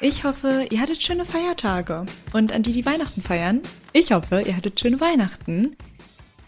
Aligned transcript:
Ich 0.00 0.24
hoffe, 0.24 0.66
ihr 0.70 0.80
hattet 0.80 1.02
schöne 1.02 1.24
Feiertage. 1.24 2.04
Und 2.34 2.52
an 2.52 2.62
die, 2.62 2.72
die 2.72 2.84
Weihnachten 2.84 3.22
feiern, 3.22 3.62
ich 3.94 4.12
hoffe, 4.12 4.42
ihr 4.42 4.54
hattet 4.54 4.78
schöne 4.78 5.00
Weihnachten. 5.00 5.74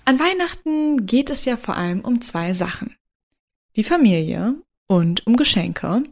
An 0.04 0.20
Weihnachten 0.20 1.06
geht 1.06 1.30
es 1.30 1.46
ja 1.46 1.56
vor 1.56 1.74
allem 1.74 2.02
um 2.02 2.20
zwei 2.20 2.52
Sachen. 2.52 2.94
Die 3.76 3.84
Familie 3.84 4.54
und 4.86 5.26
um 5.26 5.36
Geschenke. 5.36 6.02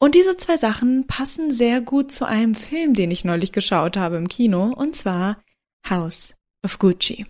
Und 0.00 0.16
diese 0.16 0.36
zwei 0.36 0.56
Sachen 0.56 1.06
passen 1.06 1.52
sehr 1.52 1.80
gut 1.80 2.10
zu 2.10 2.24
einem 2.24 2.56
Film, 2.56 2.94
den 2.94 3.12
ich 3.12 3.24
neulich 3.24 3.52
geschaut 3.52 3.96
habe 3.96 4.16
im 4.16 4.26
Kino, 4.26 4.72
und 4.74 4.96
zwar 4.96 5.40
House 5.88 6.34
of 6.64 6.80
Gucci. 6.80 7.26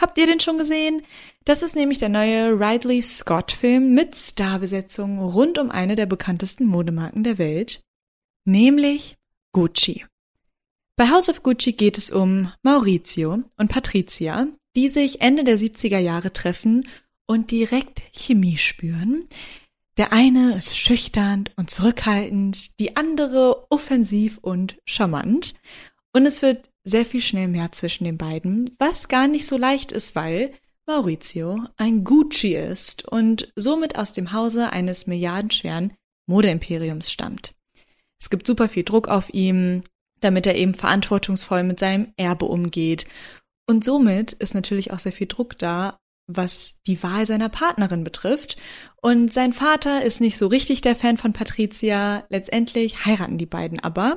Habt 0.00 0.18
ihr 0.18 0.26
den 0.26 0.40
schon 0.40 0.58
gesehen? 0.58 1.02
Das 1.44 1.62
ist 1.62 1.76
nämlich 1.76 1.98
der 1.98 2.08
neue 2.08 2.58
Ridley 2.58 3.00
Scott-Film 3.00 3.94
mit 3.94 4.16
Starbesetzung 4.16 5.20
rund 5.20 5.58
um 5.58 5.70
eine 5.70 5.94
der 5.94 6.06
bekanntesten 6.06 6.66
Modemarken 6.66 7.22
der 7.22 7.38
Welt, 7.38 7.84
nämlich 8.44 9.16
Gucci. 9.52 10.04
Bei 10.96 11.10
House 11.10 11.28
of 11.28 11.42
Gucci 11.42 11.72
geht 11.72 11.98
es 11.98 12.10
um 12.10 12.52
Maurizio 12.62 13.42
und 13.56 13.68
Patricia, 13.68 14.46
die 14.76 14.88
sich 14.88 15.20
Ende 15.20 15.44
der 15.44 15.58
70er 15.58 15.98
Jahre 15.98 16.32
treffen 16.32 16.86
und 17.26 17.50
direkt 17.50 18.02
Chemie 18.12 18.58
spüren. 18.58 19.26
Der 19.96 20.12
eine 20.12 20.56
ist 20.56 20.76
schüchtern 20.76 21.48
und 21.56 21.70
zurückhaltend, 21.70 22.78
die 22.80 22.96
andere 22.96 23.66
offensiv 23.70 24.38
und 24.38 24.78
charmant. 24.86 25.54
Und 26.14 26.26
es 26.26 26.40
wird 26.40 26.70
sehr 26.84 27.04
viel 27.04 27.20
schnell 27.20 27.48
mehr 27.48 27.72
zwischen 27.72 28.04
den 28.04 28.18
beiden, 28.18 28.74
was 28.78 29.08
gar 29.08 29.28
nicht 29.28 29.46
so 29.46 29.56
leicht 29.56 29.92
ist, 29.92 30.14
weil 30.14 30.52
Maurizio 30.86 31.60
ein 31.76 32.04
Gucci 32.04 32.54
ist 32.54 33.06
und 33.06 33.52
somit 33.54 33.96
aus 33.96 34.12
dem 34.12 34.32
Hause 34.32 34.70
eines 34.70 35.06
milliardenschweren 35.06 35.94
Modeimperiums 36.26 37.10
stammt. 37.10 37.54
Es 38.22 38.30
gibt 38.30 38.46
super 38.46 38.68
viel 38.68 38.84
Druck 38.84 39.08
auf 39.08 39.34
ihm, 39.34 39.82
damit 40.20 40.46
er 40.46 40.54
eben 40.54 40.74
verantwortungsvoll 40.74 41.64
mit 41.64 41.80
seinem 41.80 42.12
Erbe 42.16 42.44
umgeht. 42.44 43.04
Und 43.66 43.82
somit 43.82 44.32
ist 44.34 44.54
natürlich 44.54 44.92
auch 44.92 45.00
sehr 45.00 45.10
viel 45.10 45.26
Druck 45.26 45.58
da, 45.58 45.98
was 46.28 46.80
die 46.86 47.02
Wahl 47.02 47.26
seiner 47.26 47.48
Partnerin 47.48 48.04
betrifft. 48.04 48.56
Und 49.00 49.32
sein 49.32 49.52
Vater 49.52 50.04
ist 50.04 50.20
nicht 50.20 50.38
so 50.38 50.46
richtig 50.46 50.82
der 50.82 50.94
Fan 50.94 51.16
von 51.16 51.32
Patricia. 51.32 52.24
Letztendlich 52.28 53.04
heiraten 53.06 53.38
die 53.38 53.46
beiden 53.46 53.80
aber. 53.80 54.14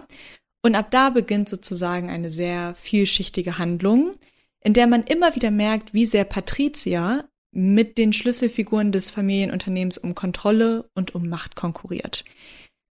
Und 0.61 0.75
ab 0.75 0.91
da 0.91 1.09
beginnt 1.09 1.49
sozusagen 1.49 2.11
eine 2.11 2.29
sehr 2.29 2.75
vielschichtige 2.75 3.57
Handlung, 3.57 4.13
in 4.61 4.73
der 4.73 4.85
man 4.85 5.03
immer 5.03 5.33
wieder 5.33 5.49
merkt, 5.49 5.95
wie 5.95 6.05
sehr 6.05 6.25
Patricia 6.25 7.25
mit 7.51 7.97
den 7.97 8.13
Schlüsselfiguren 8.13 8.91
des 8.91 9.09
Familienunternehmens 9.09 9.97
um 9.97 10.13
Kontrolle 10.13 10.87
und 10.93 11.15
um 11.15 11.27
Macht 11.27 11.55
konkurriert. 11.55 12.23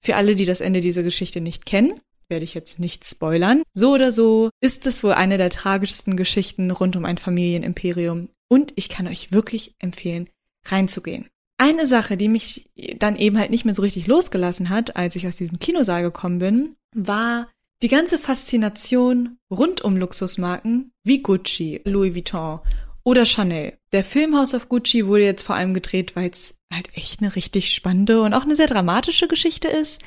Für 0.04 0.16
alle, 0.16 0.34
die 0.34 0.44
das 0.44 0.60
Ende 0.60 0.80
dieser 0.80 1.02
Geschichte 1.02 1.40
nicht 1.40 1.64
kennen, 1.64 1.98
werde 2.28 2.44
ich 2.44 2.52
jetzt 2.52 2.78
nicht 2.78 3.06
spoilern. 3.06 3.62
So 3.72 3.94
oder 3.94 4.12
so 4.12 4.50
ist 4.60 4.86
es 4.86 5.02
wohl 5.02 5.12
eine 5.12 5.38
der 5.38 5.48
tragischsten 5.48 6.14
Geschichten 6.18 6.70
rund 6.70 6.94
um 6.94 7.06
ein 7.06 7.16
Familienimperium 7.16 8.28
und 8.48 8.74
ich 8.76 8.90
kann 8.90 9.06
euch 9.08 9.32
wirklich 9.32 9.74
empfehlen, 9.78 10.28
reinzugehen. 10.66 11.30
Eine 11.56 11.86
Sache, 11.86 12.18
die 12.18 12.28
mich 12.28 12.68
dann 12.98 13.16
eben 13.16 13.38
halt 13.38 13.50
nicht 13.50 13.64
mehr 13.64 13.72
so 13.72 13.80
richtig 13.80 14.06
losgelassen 14.06 14.68
hat, 14.68 14.94
als 14.94 15.16
ich 15.16 15.26
aus 15.26 15.36
diesem 15.36 15.58
Kinosaal 15.58 16.02
gekommen 16.02 16.38
bin, 16.38 16.76
war 16.94 17.48
die 17.82 17.88
ganze 17.88 18.18
Faszination 18.18 19.38
rund 19.50 19.80
um 19.80 19.96
Luxusmarken 19.96 20.92
wie 21.02 21.22
Gucci, 21.22 21.80
Louis 21.84 22.14
Vuitton 22.14 22.60
oder 23.04 23.24
Chanel. 23.24 23.78
Der 23.92 24.04
Film 24.04 24.36
House 24.36 24.52
of 24.52 24.68
Gucci 24.68 25.06
wurde 25.06 25.24
jetzt 25.24 25.44
vor 25.44 25.54
allem 25.54 25.72
gedreht, 25.72 26.14
weil 26.14 26.28
es 26.28 26.56
halt 26.72 26.96
echt 26.96 27.20
eine 27.20 27.34
richtig 27.36 27.72
spannende 27.74 28.22
und 28.22 28.34
auch 28.34 28.42
eine 28.42 28.56
sehr 28.56 28.66
dramatische 28.66 29.28
Geschichte 29.28 29.68
ist. 29.68 30.02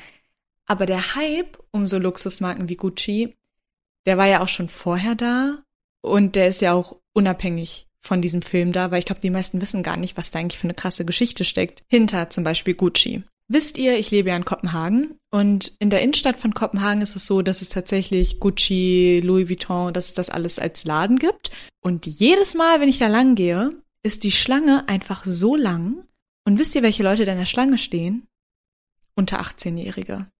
Aber 0.66 0.86
der 0.86 1.14
Hype 1.14 1.58
um 1.70 1.86
so 1.86 1.98
Luxusmarken 1.98 2.68
wie 2.68 2.76
Gucci, 2.76 3.36
der 4.06 4.18
war 4.18 4.26
ja 4.26 4.42
auch 4.42 4.48
schon 4.48 4.68
vorher 4.68 5.14
da 5.14 5.62
und 6.02 6.36
der 6.36 6.48
ist 6.48 6.60
ja 6.60 6.72
auch 6.72 6.96
unabhängig 7.12 7.86
von 8.00 8.22
diesem 8.22 8.42
Film 8.42 8.72
da, 8.72 8.90
weil 8.90 9.00
ich 9.00 9.04
glaube, 9.04 9.20
die 9.20 9.30
meisten 9.30 9.60
wissen 9.60 9.82
gar 9.82 9.96
nicht, 9.96 10.16
was 10.16 10.30
da 10.30 10.38
eigentlich 10.38 10.58
für 10.58 10.64
eine 10.64 10.74
krasse 10.74 11.04
Geschichte 11.04 11.44
steckt. 11.44 11.82
Hinter 11.88 12.30
zum 12.30 12.44
Beispiel 12.44 12.74
Gucci. 12.74 13.22
Wisst 13.48 13.78
ihr, 13.78 13.98
ich 13.98 14.10
lebe 14.10 14.28
ja 14.28 14.36
in 14.36 14.44
Kopenhagen 14.44 15.16
und 15.30 15.72
in 15.78 15.88
der 15.88 16.02
Innenstadt 16.02 16.38
von 16.38 16.52
Kopenhagen 16.52 17.00
ist 17.00 17.16
es 17.16 17.26
so, 17.26 17.40
dass 17.40 17.62
es 17.62 17.70
tatsächlich 17.70 18.40
Gucci, 18.40 19.22
Louis 19.24 19.48
Vuitton, 19.48 19.94
dass 19.94 20.08
es 20.08 20.14
das 20.14 20.28
alles 20.28 20.58
als 20.58 20.84
Laden 20.84 21.18
gibt. 21.18 21.50
Und 21.80 22.06
jedes 22.06 22.54
Mal, 22.54 22.80
wenn 22.80 22.90
ich 22.90 22.98
da 22.98 23.06
lang 23.06 23.34
gehe, 23.36 23.70
ist 24.02 24.24
die 24.24 24.32
Schlange 24.32 24.86
einfach 24.88 25.24
so 25.24 25.56
lang. 25.56 26.04
Und 26.48 26.58
wisst 26.58 26.74
ihr, 26.74 26.82
welche 26.82 27.02
Leute 27.02 27.26
da 27.26 27.32
in 27.32 27.38
der 27.38 27.44
Schlange 27.44 27.76
stehen? 27.76 28.26
Unter 29.14 29.42
18-Jährige. 29.42 30.30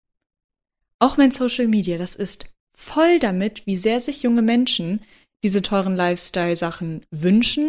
Auch 0.99 1.19
mein 1.19 1.33
Social 1.33 1.69
Media, 1.69 1.99
das 1.99 2.17
ist 2.17 2.47
voll 2.75 3.19
damit, 3.19 3.67
wie 3.67 3.77
sehr 3.77 4.01
sich 4.01 4.23
junge 4.23 4.41
Menschen 4.41 5.03
diese 5.43 5.61
teuren 5.61 5.97
Lifestyle-Sachen 5.97 7.05
wünschen, 7.11 7.69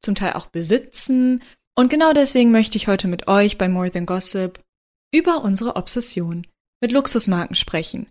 zum 0.00 0.14
Teil 0.14 0.34
auch 0.34 0.48
besitzen. 0.48 1.42
Und 1.76 1.88
genau 1.88 2.12
deswegen 2.12 2.50
möchte 2.50 2.76
ich 2.76 2.88
heute 2.88 3.08
mit 3.08 3.26
euch 3.26 3.56
bei 3.56 3.70
More 3.70 3.90
Than 3.90 4.04
Gossip 4.04 4.62
über 5.10 5.42
unsere 5.42 5.76
Obsession 5.76 6.46
mit 6.82 6.92
Luxusmarken 6.92 7.56
sprechen. 7.56 8.06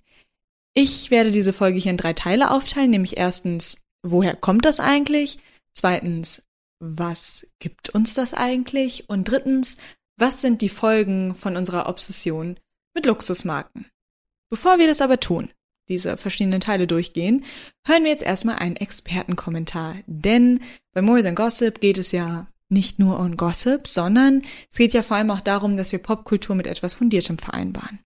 Ich 0.74 1.12
werde 1.12 1.30
diese 1.30 1.54
Folge 1.54 1.78
hier 1.78 1.92
in 1.92 1.98
drei 1.98 2.14
Teile 2.14 2.50
aufteilen, 2.50 2.90
nämlich 2.90 3.18
erstens, 3.18 3.84
woher 4.02 4.36
kommt 4.36 4.66
das 4.66 4.80
eigentlich? 4.80 5.38
Zweitens, 5.72 6.47
was 6.80 7.52
gibt 7.60 7.90
uns 7.90 8.14
das 8.14 8.34
eigentlich? 8.34 9.10
Und 9.10 9.26
drittens, 9.26 9.78
was 10.18 10.42
sind 10.42 10.62
die 10.62 10.70
Folgen 10.70 11.36
von 11.36 11.56
unserer 11.56 11.88
Obsession 11.88 12.60
mit 12.94 13.06
Luxusmarken? 13.06 13.88
Bevor 14.50 14.80
wir 14.80 14.88
das 14.88 15.02
aber 15.02 15.20
tun, 15.20 15.50
diese 15.90 16.18
verschiedenen 16.18 16.62
Teile 16.62 16.88
durchgehen, 16.88 17.46
hören 17.86 18.04
wir 18.04 18.12
jetzt 18.12 18.24
erstmal 18.24 18.58
einen 18.58 18.76
Expertenkommentar. 18.76 19.98
Denn 20.06 20.62
bei 20.94 21.02
More 21.02 21.24
Than 21.24 21.36
Gossip 21.36 21.82
geht 21.82 21.98
es 21.98 22.12
ja 22.12 22.48
nicht 22.70 23.00
nur 23.00 23.20
um 23.20 23.38
Gossip, 23.38 23.88
sondern 23.88 24.42
es 24.70 24.78
geht 24.78 24.94
ja 24.94 25.04
vor 25.04 25.18
allem 25.18 25.32
auch 25.32 25.42
darum, 25.42 25.78
dass 25.78 25.92
wir 25.92 26.00
Popkultur 26.00 26.56
mit 26.56 26.68
etwas 26.68 26.94
Fundiertem 26.94 27.38
vereinbaren. 27.38 28.00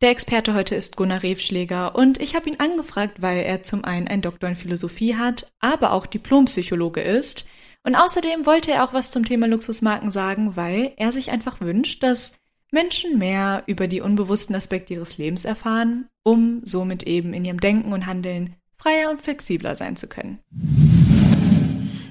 Der 0.00 0.10
Experte 0.10 0.54
heute 0.54 0.76
ist 0.76 0.96
Gunnar 0.96 1.24
Revschläger 1.24 1.96
und 1.96 2.20
ich 2.20 2.36
habe 2.36 2.48
ihn 2.48 2.60
angefragt, 2.60 3.20
weil 3.20 3.40
er 3.40 3.64
zum 3.64 3.84
einen 3.84 4.06
ein 4.06 4.22
Doktor 4.22 4.48
in 4.48 4.54
Philosophie 4.54 5.16
hat, 5.16 5.52
aber 5.58 5.92
auch 5.92 6.06
Diplompsychologe 6.06 7.00
ist. 7.00 7.46
Und 7.82 7.94
außerdem 7.94 8.46
wollte 8.46 8.72
er 8.72 8.84
auch 8.84 8.92
was 8.92 9.10
zum 9.10 9.24
Thema 9.24 9.46
Luxusmarken 9.46 10.10
sagen, 10.10 10.56
weil 10.56 10.92
er 10.96 11.12
sich 11.12 11.30
einfach 11.30 11.60
wünscht, 11.60 12.02
dass 12.02 12.38
Menschen 12.70 13.18
mehr 13.18 13.62
über 13.66 13.88
die 13.88 14.00
unbewussten 14.00 14.54
Aspekte 14.54 14.94
ihres 14.94 15.16
Lebens 15.16 15.44
erfahren, 15.44 16.08
um 16.22 16.60
somit 16.64 17.04
eben 17.04 17.32
in 17.32 17.44
ihrem 17.44 17.60
Denken 17.60 17.92
und 17.92 18.06
Handeln 18.06 18.56
freier 18.76 19.10
und 19.10 19.20
flexibler 19.20 19.74
sein 19.74 19.96
zu 19.96 20.06
können. 20.06 20.38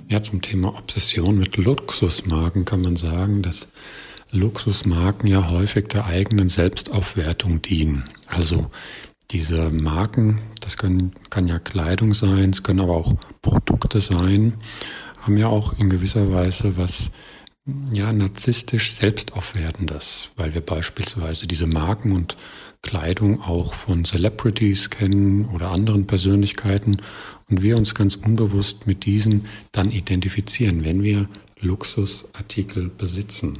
Ja, 0.09 0.21
zum 0.23 0.41
Thema 0.41 0.69
Obsession 0.69 1.37
mit 1.37 1.57
Luxusmarken 1.57 2.65
kann 2.65 2.81
man 2.81 2.95
sagen, 2.95 3.41
dass 3.41 3.67
Luxusmarken 4.31 5.27
ja 5.27 5.49
häufig 5.49 5.87
der 5.87 6.05
eigenen 6.05 6.49
Selbstaufwertung 6.49 7.61
dienen. 7.61 8.05
Also 8.27 8.71
diese 9.31 9.69
Marken, 9.69 10.39
das 10.61 10.77
können, 10.77 11.13
kann 11.29 11.47
ja 11.47 11.59
Kleidung 11.59 12.13
sein, 12.13 12.51
es 12.51 12.63
können 12.63 12.79
aber 12.79 12.95
auch 12.95 13.13
Produkte 13.41 13.99
sein, 13.99 14.53
haben 15.21 15.37
ja 15.37 15.47
auch 15.47 15.77
in 15.77 15.89
gewisser 15.89 16.31
Weise 16.31 16.77
was 16.77 17.11
ja, 17.91 18.13
narzisstisch 18.13 18.93
Selbstaufwertendes, 18.93 20.29
weil 20.37 20.53
wir 20.53 20.61
beispielsweise 20.61 21.47
diese 21.47 21.67
Marken 21.67 22.13
und 22.13 22.37
Kleidung 22.81 23.41
auch 23.41 23.73
von 23.73 24.05
Celebrities 24.05 24.89
kennen 24.89 25.45
oder 25.53 25.71
anderen 25.71 26.07
Persönlichkeiten 26.07 26.97
und 27.49 27.61
wir 27.61 27.77
uns 27.77 27.95
ganz 27.95 28.15
unbewusst 28.15 28.87
mit 28.87 29.05
diesen 29.05 29.45
dann 29.71 29.91
identifizieren, 29.91 30.85
wenn 30.85 31.03
wir 31.03 31.27
Luxusartikel 31.59 32.89
besitzen. 32.89 33.59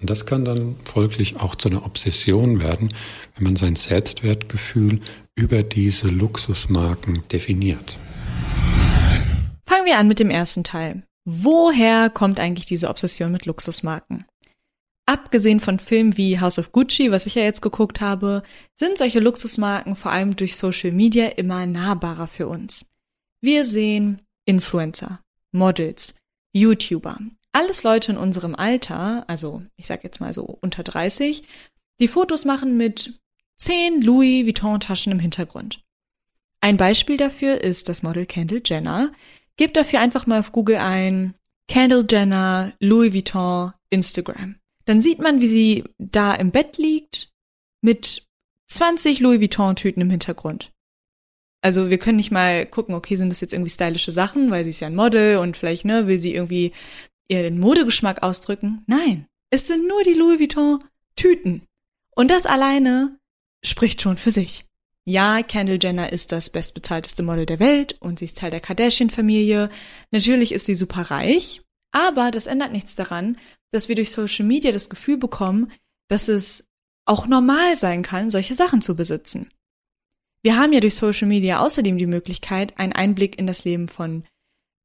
Und 0.00 0.10
das 0.10 0.26
kann 0.26 0.44
dann 0.44 0.76
folglich 0.84 1.36
auch 1.36 1.54
zu 1.54 1.68
einer 1.68 1.84
Obsession 1.84 2.60
werden, 2.60 2.88
wenn 3.36 3.44
man 3.44 3.56
sein 3.56 3.76
Selbstwertgefühl 3.76 5.00
über 5.34 5.62
diese 5.62 6.08
Luxusmarken 6.08 7.22
definiert. 7.30 7.98
Fangen 9.68 9.84
wir 9.84 9.98
an 9.98 10.08
mit 10.08 10.18
dem 10.18 10.30
ersten 10.30 10.64
Teil. 10.64 11.02
Woher 11.26 12.08
kommt 12.08 12.40
eigentlich 12.40 12.64
diese 12.64 12.88
Obsession 12.88 13.30
mit 13.30 13.44
Luxusmarken? 13.44 14.24
Abgesehen 15.04 15.60
von 15.60 15.78
Filmen 15.78 16.16
wie 16.16 16.40
House 16.40 16.58
of 16.58 16.72
Gucci, 16.72 17.10
was 17.10 17.26
ich 17.26 17.34
ja 17.34 17.42
jetzt 17.42 17.60
geguckt 17.60 18.00
habe, 18.00 18.42
sind 18.74 18.96
solche 18.96 19.20
Luxusmarken 19.20 19.94
vor 19.94 20.10
allem 20.10 20.36
durch 20.36 20.56
Social 20.56 20.90
Media 20.92 21.26
immer 21.26 21.66
nahbarer 21.66 22.28
für 22.28 22.48
uns. 22.48 22.86
Wir 23.42 23.66
sehen 23.66 24.22
Influencer, 24.46 25.20
Models, 25.52 26.14
YouTuber, 26.54 27.18
alles 27.52 27.82
Leute 27.82 28.12
in 28.12 28.18
unserem 28.18 28.54
Alter, 28.54 29.24
also 29.28 29.62
ich 29.76 29.86
sag 29.86 30.02
jetzt 30.02 30.18
mal 30.18 30.32
so 30.32 30.44
unter 30.62 30.82
30, 30.82 31.42
die 32.00 32.08
Fotos 32.08 32.46
machen 32.46 32.78
mit 32.78 33.20
10 33.58 34.00
Louis 34.00 34.46
Vuitton 34.46 34.80
Taschen 34.80 35.12
im 35.12 35.20
Hintergrund. 35.20 35.84
Ein 36.62 36.78
Beispiel 36.78 37.18
dafür 37.18 37.60
ist 37.60 37.90
das 37.90 38.02
Model 38.02 38.24
Kendall 38.24 38.62
Jenner, 38.64 39.12
Gebt 39.58 39.76
dafür 39.76 40.00
einfach 40.00 40.26
mal 40.26 40.40
auf 40.40 40.52
Google 40.52 40.76
ein 40.76 41.34
Kendall 41.66 42.06
Jenner, 42.08 42.72
Louis 42.80 43.12
Vuitton, 43.12 43.72
Instagram. 43.90 44.56
Dann 44.86 45.00
sieht 45.00 45.18
man, 45.18 45.40
wie 45.40 45.48
sie 45.48 45.84
da 45.98 46.34
im 46.34 46.50
Bett 46.50 46.78
liegt 46.78 47.30
mit 47.82 48.26
20 48.68 49.20
Louis 49.20 49.40
Vuitton-Tüten 49.40 50.00
im 50.00 50.10
Hintergrund. 50.10 50.72
Also 51.60 51.90
wir 51.90 51.98
können 51.98 52.16
nicht 52.16 52.30
mal 52.30 52.66
gucken, 52.66 52.94
okay, 52.94 53.16
sind 53.16 53.30
das 53.30 53.40
jetzt 53.40 53.52
irgendwie 53.52 53.70
stylische 53.70 54.12
Sachen, 54.12 54.50
weil 54.50 54.64
sie 54.64 54.70
ist 54.70 54.80
ja 54.80 54.86
ein 54.86 54.94
Model 54.94 55.38
und 55.38 55.56
vielleicht, 55.56 55.84
ne, 55.84 56.06
will 56.06 56.20
sie 56.20 56.34
irgendwie 56.34 56.72
ihren 57.28 57.58
Modegeschmack 57.58 58.22
ausdrücken. 58.22 58.84
Nein, 58.86 59.26
es 59.50 59.66
sind 59.66 59.88
nur 59.88 60.04
die 60.04 60.14
Louis 60.14 60.38
Vuitton-Tüten. 60.38 61.62
Und 62.14 62.30
das 62.30 62.46
alleine 62.46 63.18
spricht 63.64 64.02
schon 64.02 64.16
für 64.16 64.30
sich. 64.30 64.67
Ja, 65.08 65.42
Kendall 65.42 65.78
Jenner 65.80 66.12
ist 66.12 66.32
das 66.32 66.50
bestbezahlteste 66.50 67.22
Model 67.22 67.46
der 67.46 67.60
Welt 67.60 67.96
und 67.98 68.18
sie 68.18 68.26
ist 68.26 68.36
Teil 68.36 68.50
der 68.50 68.60
Kardashian-Familie. 68.60 69.70
Natürlich 70.10 70.52
ist 70.52 70.66
sie 70.66 70.74
super 70.74 71.10
reich, 71.10 71.62
aber 71.92 72.30
das 72.30 72.46
ändert 72.46 72.72
nichts 72.72 72.94
daran, 72.94 73.38
dass 73.72 73.88
wir 73.88 73.96
durch 73.96 74.10
Social 74.10 74.44
Media 74.44 74.70
das 74.70 74.90
Gefühl 74.90 75.16
bekommen, 75.16 75.72
dass 76.10 76.28
es 76.28 76.68
auch 77.06 77.26
normal 77.26 77.74
sein 77.74 78.02
kann, 78.02 78.30
solche 78.30 78.54
Sachen 78.54 78.82
zu 78.82 78.96
besitzen. 78.96 79.50
Wir 80.42 80.58
haben 80.58 80.74
ja 80.74 80.80
durch 80.80 80.96
Social 80.96 81.26
Media 81.26 81.60
außerdem 81.60 81.96
die 81.96 82.04
Möglichkeit, 82.04 82.78
einen 82.78 82.92
Einblick 82.92 83.38
in 83.38 83.46
das 83.46 83.64
Leben 83.64 83.88
von 83.88 84.24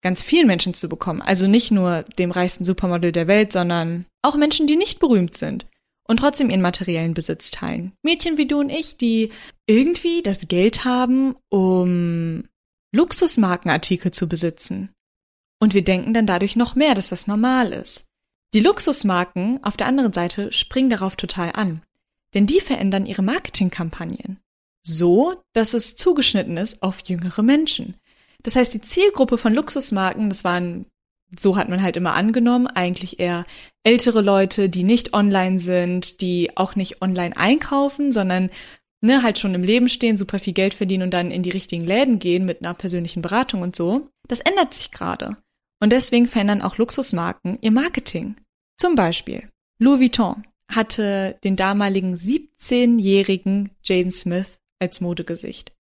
ganz 0.02 0.24
vielen 0.24 0.48
Menschen 0.48 0.74
zu 0.74 0.88
bekommen. 0.88 1.22
Also 1.22 1.48
nicht 1.48 1.70
nur 1.70 2.04
dem 2.18 2.32
reichsten 2.32 2.64
Supermodel 2.64 3.12
der 3.12 3.28
Welt, 3.28 3.52
sondern 3.52 4.06
auch 4.22 4.38
Menschen, 4.38 4.68
die 4.68 4.78
nicht 4.78 5.02
berühmt 5.02 5.36
sind 5.36 5.66
und 6.08 6.18
trotzdem 6.18 6.50
ihren 6.50 6.62
materiellen 6.62 7.14
Besitz 7.14 7.52
teilen. 7.52 7.94
Mädchen 8.04 8.38
wie 8.38 8.48
du 8.48 8.60
und 8.60 8.70
ich, 8.70 8.98
die 8.98 9.32
irgendwie 9.68 10.22
das 10.22 10.48
Geld 10.48 10.86
haben, 10.86 11.36
um 11.50 12.44
Luxusmarkenartikel 12.94 14.12
zu 14.12 14.28
besitzen. 14.28 14.90
Und 15.60 15.74
wir 15.74 15.84
denken 15.84 16.14
dann 16.14 16.28
dadurch 16.28 16.56
noch 16.56 16.76
mehr, 16.76 16.94
dass 16.94 17.10
das 17.10 17.28
normal 17.28 17.72
ist. 17.72 18.06
Die 18.54 18.60
Luxusmarken 18.60 19.64
auf 19.64 19.78
der 19.78 19.88
anderen 19.88 20.14
Seite 20.14 20.52
springen 20.52 20.90
darauf 20.90 21.16
total 21.16 21.52
an. 21.54 21.82
Denn 22.34 22.46
die 22.46 22.60
verändern 22.60 23.06
ihre 23.06 23.22
Marketingkampagnen. 23.22 24.40
So, 24.86 25.42
dass 25.54 25.74
es 25.74 25.96
zugeschnitten 25.96 26.58
ist 26.58 26.84
auf 26.84 27.00
jüngere 27.08 27.42
Menschen. 27.42 27.96
Das 28.44 28.56
heißt, 28.56 28.74
die 28.74 28.82
Zielgruppe 28.82 29.38
von 29.38 29.54
Luxusmarken, 29.54 30.30
das 30.30 30.44
waren 30.44 30.86
so 31.40 31.58
hat 31.58 31.70
man 31.70 31.82
halt 31.82 31.98
immer 31.98 32.14
angenommen, 32.14 32.68
eigentlich 32.68 33.20
eher 33.20 33.46
ältere 33.84 34.22
Leute, 34.22 34.70
die 34.70 34.84
nicht 34.84 35.14
online 35.14 35.60
sind, 35.60 36.22
die 36.22 36.56
auch 36.56 36.76
nicht 36.76 37.02
online 37.02 37.36
einkaufen, 37.36 38.12
sondern 38.12 38.50
ne, 39.02 39.24
halt 39.24 39.40
schon 39.40 39.54
im 39.54 39.64
Leben 39.64 39.90
stehen, 39.90 40.18
super 40.18 40.40
viel 40.40 40.54
Geld 40.54 40.74
verdienen 40.74 41.04
und 41.04 41.14
dann 41.14 41.32
in 41.32 41.44
die 41.44 41.50
richtigen 41.50 41.86
Läden 41.86 42.20
gehen 42.20 42.46
mit 42.46 42.62
einer 42.62 42.74
persönlichen 42.74 43.22
Beratung 43.22 43.62
und 43.62 43.76
so. 43.76 44.08
Das 44.28 44.40
ändert 44.40 44.74
sich 44.74 44.92
gerade. 44.92 45.38
Und 45.82 45.92
deswegen 45.92 46.28
verändern 46.28 46.62
auch 46.62 46.78
Luxusmarken 46.78 47.58
ihr 47.62 47.72
Marketing. 47.72 48.36
Zum 48.78 48.96
Beispiel 48.96 49.50
Louis 49.80 50.00
Vuitton 50.00 50.44
hatte 50.70 51.38
den 51.44 51.56
damaligen 51.56 52.16
17-jährigen 52.16 53.72
Jaden 53.84 54.12
Smith 54.12 54.60
als 54.80 55.02
Modegesicht. 55.02 55.74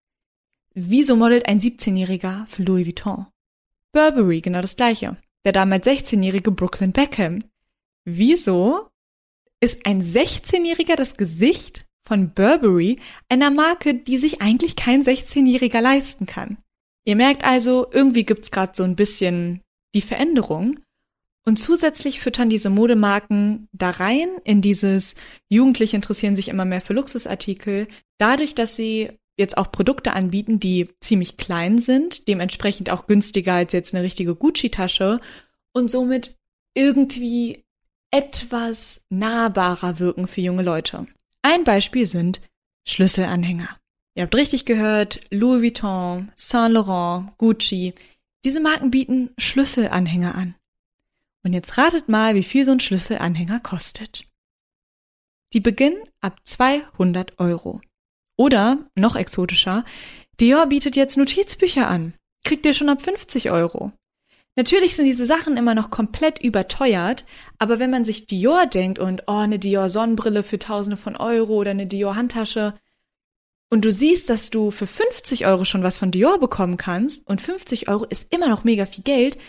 Wieso 0.74 1.16
modelt 1.16 1.48
ein 1.48 1.60
17-Jähriger 1.60 2.46
für 2.48 2.64
Louis 2.64 2.86
Vuitton? 2.86 3.28
Burberry 3.92 4.42
genau 4.42 4.62
das 4.62 4.76
gleiche 4.76 5.18
der 5.46 5.52
damals 5.52 5.88
16-jährige 5.88 6.52
Brooklyn 6.52 6.92
Beckham. 6.92 7.44
Wieso 8.06 8.88
ist 9.60 9.86
ein 9.86 10.02
16-Jähriger 10.02 10.96
das 10.96 11.16
Gesicht 11.16 11.86
von 12.06 12.34
Burberry, 12.34 13.00
einer 13.30 13.50
Marke, 13.50 13.96
die 13.96 14.18
sich 14.18 14.42
eigentlich 14.42 14.76
kein 14.76 15.04
16-Jähriger 15.04 15.82
leisten 15.82 16.26
kann? 16.26 16.58
Ihr 17.06 17.16
merkt 17.16 17.44
also, 17.44 17.88
irgendwie 17.92 18.26
gibt's 18.26 18.52
gerade 18.52 18.74
so 18.76 18.84
ein 18.84 18.96
bisschen 18.96 19.62
die 19.94 20.02
Veränderung. 20.02 20.80
Und 21.46 21.58
zusätzlich 21.58 22.22
füttern 22.22 22.50
diese 22.50 22.70
Modemarken 22.70 23.68
da 23.74 23.90
rein 23.90 24.30
in 24.46 24.62
dieses 24.62 25.16
Jugendliche 25.50 25.98
interessieren 25.98 26.38
sich 26.38 26.48
immer 26.48 26.64
mehr 26.64 26.80
für 26.80 26.94
Luxusartikel, 26.94 27.88
dadurch, 28.18 28.56
dass 28.56 28.78
sie 28.78 29.12
jetzt 29.38 29.58
auch 29.58 29.72
Produkte 29.72 30.14
anbieten, 30.14 30.60
die 30.60 30.90
ziemlich 31.00 31.38
klein 31.38 31.80
sind, 31.80 32.28
dementsprechend 32.28 32.90
auch 32.90 33.08
günstiger 33.08 33.54
als 33.54 33.74
jetzt 33.74 33.94
eine 33.94 34.04
richtige 34.04 34.36
Gucci-Tasche 34.36 35.20
und 35.74 35.90
somit 35.90 36.38
irgendwie 36.76 37.64
etwas 38.12 39.02
nahbarer 39.10 40.00
wirken 40.00 40.28
für 40.28 40.42
junge 40.42 40.64
Leute. 40.64 41.08
Ein 41.42 41.64
Beispiel 41.64 42.06
sind 42.08 42.42
Schlüsselanhänger. 42.88 43.70
Ihr 44.16 44.24
habt 44.24 44.36
richtig 44.36 44.66
gehört, 44.66 45.20
Louis 45.32 45.62
Vuitton, 45.62 46.32
Saint 46.36 46.74
Laurent, 46.74 47.36
Gucci. 47.38 47.96
Diese 48.46 48.60
Marken 48.60 48.92
bieten 48.92 49.32
Schlüsselanhänger 49.40 50.36
an. 50.36 50.56
Und 51.44 51.54
jetzt 51.54 51.78
ratet 51.78 52.08
mal, 52.08 52.36
wie 52.36 52.44
viel 52.44 52.66
so 52.66 52.72
ein 52.72 52.80
Schlüsselanhänger 52.80 53.60
kostet. 53.60 54.26
Die 55.54 55.60
beginnen 55.60 56.02
ab 56.22 56.40
200 56.44 57.40
Euro. 57.40 57.82
Oder, 58.38 58.90
noch 58.96 59.16
exotischer, 59.16 59.86
Dior 60.40 60.66
bietet 60.66 60.96
jetzt 60.96 61.18
Notizbücher 61.18 61.88
an. 61.88 62.14
Kriegt 62.44 62.66
ihr 62.66 62.74
schon 62.74 62.90
ab 62.90 63.02
50 63.02 63.52
Euro. 63.52 63.92
Natürlich 64.56 64.96
sind 64.96 65.06
diese 65.06 65.26
Sachen 65.26 65.58
immer 65.58 65.74
noch 65.74 65.90
komplett 65.90 66.40
überteuert, 66.44 67.26
aber 67.58 67.80
wenn 67.80 67.90
man 67.90 68.06
sich 68.06 68.28
Dior 68.28 68.68
denkt 68.68 69.00
und, 69.00 69.24
oh, 69.28 69.38
eine 69.38 69.58
Dior 69.58 69.90
Sonnenbrille 69.90 70.44
für 70.44 70.60
Tausende 70.60 70.98
von 70.98 71.16
Euro 71.16 71.54
oder 71.54 71.72
eine 71.72 71.88
Dior 71.88 72.16
Handtasche, 72.16 72.76
und 73.72 73.84
du 73.86 73.92
siehst, 73.92 74.30
dass 74.30 74.52
du 74.52 74.70
für 74.70 74.86
50 74.86 75.48
Euro 75.48 75.66
schon 75.66 75.82
was 75.82 75.98
von 75.98 76.12
Dior 76.12 76.40
bekommen 76.40 76.78
kannst, 76.78 77.28
und 77.28 77.42
50 77.42 77.90
Euro 77.90 78.06
ist 78.06 78.32
immer 78.32 78.48
noch 78.48 78.64
mega 78.64 78.86
viel 78.86 79.04
Geld, 79.04 79.40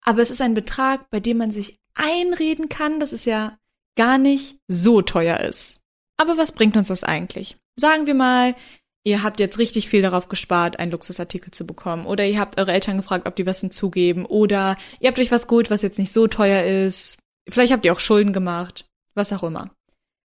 aber 0.00 0.22
es 0.22 0.30
ist 0.30 0.40
ein 0.40 0.54
Betrag, 0.54 1.10
bei 1.10 1.20
dem 1.20 1.36
man 1.36 1.52
sich 1.52 1.78
einreden 1.94 2.70
kann, 2.70 3.00
dass 3.00 3.12
es 3.12 3.26
ja 3.26 3.58
gar 3.96 4.16
nicht 4.16 4.58
so 4.68 5.02
teuer 5.02 5.40
ist. 5.40 5.82
Aber 6.16 6.38
was 6.38 6.52
bringt 6.52 6.76
uns 6.76 6.88
das 6.88 7.04
eigentlich? 7.04 7.58
Sagen 7.78 8.06
wir 8.06 8.14
mal, 8.14 8.56
ihr 9.04 9.22
habt 9.22 9.38
jetzt 9.38 9.58
richtig 9.58 9.88
viel 9.88 10.02
darauf 10.02 10.28
gespart, 10.28 10.78
einen 10.78 10.90
Luxusartikel 10.90 11.52
zu 11.52 11.64
bekommen. 11.64 12.06
Oder 12.06 12.26
ihr 12.26 12.40
habt 12.40 12.58
eure 12.58 12.72
Eltern 12.72 12.96
gefragt, 12.96 13.28
ob 13.28 13.36
die 13.36 13.46
was 13.46 13.60
hinzugeben. 13.60 14.26
Oder 14.26 14.76
ihr 14.98 15.08
habt 15.08 15.18
euch 15.18 15.30
was 15.30 15.46
geholt, 15.46 15.70
was 15.70 15.82
jetzt 15.82 15.98
nicht 15.98 16.12
so 16.12 16.26
teuer 16.26 16.64
ist. 16.64 17.18
Vielleicht 17.48 17.72
habt 17.72 17.84
ihr 17.84 17.92
auch 17.92 18.00
Schulden 18.00 18.32
gemacht. 18.32 18.86
Was 19.14 19.32
auch 19.32 19.44
immer. 19.44 19.70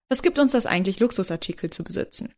Was 0.09 0.23
gibt 0.23 0.39
uns 0.39 0.53
das 0.53 0.67
eigentlich, 0.67 0.99
Luxusartikel 0.99 1.71
zu 1.71 1.85
besitzen? 1.85 2.33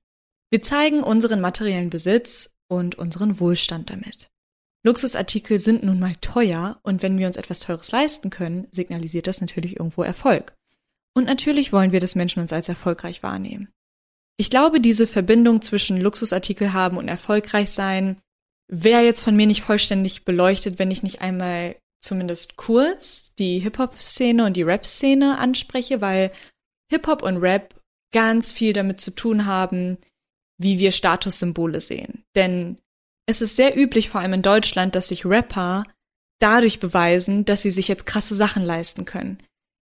Wir 0.51 0.63
zeigen 0.63 1.03
unseren 1.03 1.41
materiellen 1.41 1.91
Besitz 1.91 2.51
und 2.69 2.97
unseren 2.97 3.41
Wohlstand 3.41 3.91
damit. 3.91 4.29
Luxusartikel 4.85 5.59
sind 5.59 5.83
nun 5.83 5.99
mal 5.99 6.15
teuer 6.21 6.79
und 6.83 7.03
wenn 7.03 7.19
wir 7.19 7.27
uns 7.27 7.37
etwas 7.37 7.61
Teures 7.61 7.91
leisten 7.91 8.31
können, 8.31 8.69
signalisiert 8.71 9.27
das 9.27 9.41
natürlich 9.41 9.77
irgendwo 9.77 10.03
Erfolg. 10.03 10.55
Und 11.15 11.25
natürlich 11.25 11.73
wollen 11.73 11.93
wir, 11.93 12.01
dass 12.01 12.17
Menschen 12.17 12.41
uns 12.41 12.53
als 12.53 12.69
erfolgreich 12.69 13.23
wahrnehmen. 13.23 13.69
Ich 14.37 14.51
glaube, 14.51 14.81
diese 14.81 15.07
Verbindung 15.07 15.63
zwischen 15.63 16.01
Luxusartikel 16.01 16.73
haben 16.73 16.97
und 16.97 17.09
erfolgreich 17.09 17.71
sein 17.71 18.17
wäre 18.69 19.03
jetzt 19.03 19.21
von 19.21 19.37
mir 19.37 19.47
nicht 19.47 19.63
vollständig 19.63 20.25
beleuchtet, 20.25 20.79
wenn 20.79 20.91
ich 20.91 21.03
nicht 21.03 21.21
einmal 21.21 21.77
zumindest 22.01 22.57
kurz 22.57 23.35
die 23.35 23.59
Hip-Hop-Szene 23.61 24.45
und 24.45 24.57
die 24.57 24.63
Rap-Szene 24.63 25.39
anspreche, 25.39 26.01
weil 26.01 26.33
Hip-Hop 26.91 27.23
und 27.23 27.39
Rap 27.39 27.81
ganz 28.13 28.53
viel 28.53 28.73
damit 28.73 29.01
zu 29.01 29.11
tun 29.11 29.47
haben, 29.47 29.99
wie 30.59 30.79
wir 30.79 30.93
Statussymbole 30.93 31.81
sehen. 31.81 32.25
Denn 32.35 32.79
es 33.27 33.41
ist 33.41 33.57
sehr 33.57 33.77
üblich, 33.77 34.11
vor 34.11 34.21
allem 34.21 34.35
in 34.35 34.43
Deutschland, 34.43 34.95
dass 34.95 35.09
sich 35.09 35.25
Rapper 35.25 35.85
dadurch 36.41 36.81
beweisen, 36.81 37.45
dass 37.45 37.63
sie 37.63 37.71
sich 37.71 37.89
jetzt 37.89 38.07
krasse 38.07 38.35
Sachen 38.35 38.63
leisten 38.63 39.05
können. 39.05 39.39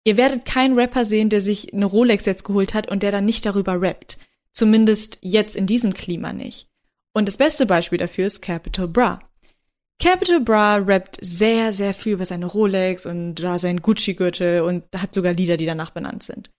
Ihr 0.05 0.17
werdet 0.17 0.45
keinen 0.45 0.79
Rapper 0.79 1.05
sehen, 1.05 1.29
der 1.29 1.41
sich 1.41 1.73
eine 1.73 1.87
Rolex 1.87 2.27
jetzt 2.27 2.45
geholt 2.45 2.75
hat 2.75 2.91
und 2.91 3.03
der 3.03 3.13
dann 3.13 3.25
nicht 3.25 3.45
darüber 3.47 3.81
rappt. 3.81 4.19
Zumindest 4.53 5.19
jetzt 5.23 5.57
in 5.57 5.67
diesem 5.67 5.95
Klima 5.95 6.33
nicht. 6.33 6.69
Und 7.13 7.29
das 7.29 7.37
beste 7.37 7.67
Beispiel 7.67 7.99
dafür 7.99 8.27
ist 8.27 8.43
Capital 8.43 8.89
Bra. 8.89 9.21
Capital 10.01 10.41
Bra 10.41 10.77
rappt 10.77 11.19
sehr, 11.21 11.73
sehr 11.73 11.93
viel 11.93 12.15
über 12.15 12.25
seine 12.25 12.47
Rolex 12.47 13.05
und 13.05 13.35
da 13.35 13.59
sein 13.59 13.83
Gucci-Gürtel 13.83 14.63
und 14.63 14.85
hat 14.97 15.15
sogar 15.15 15.35
Lieder, 15.35 15.57
die 15.57 15.67
danach 15.67 15.91
benannt 15.91 16.23
sind. 16.23 16.51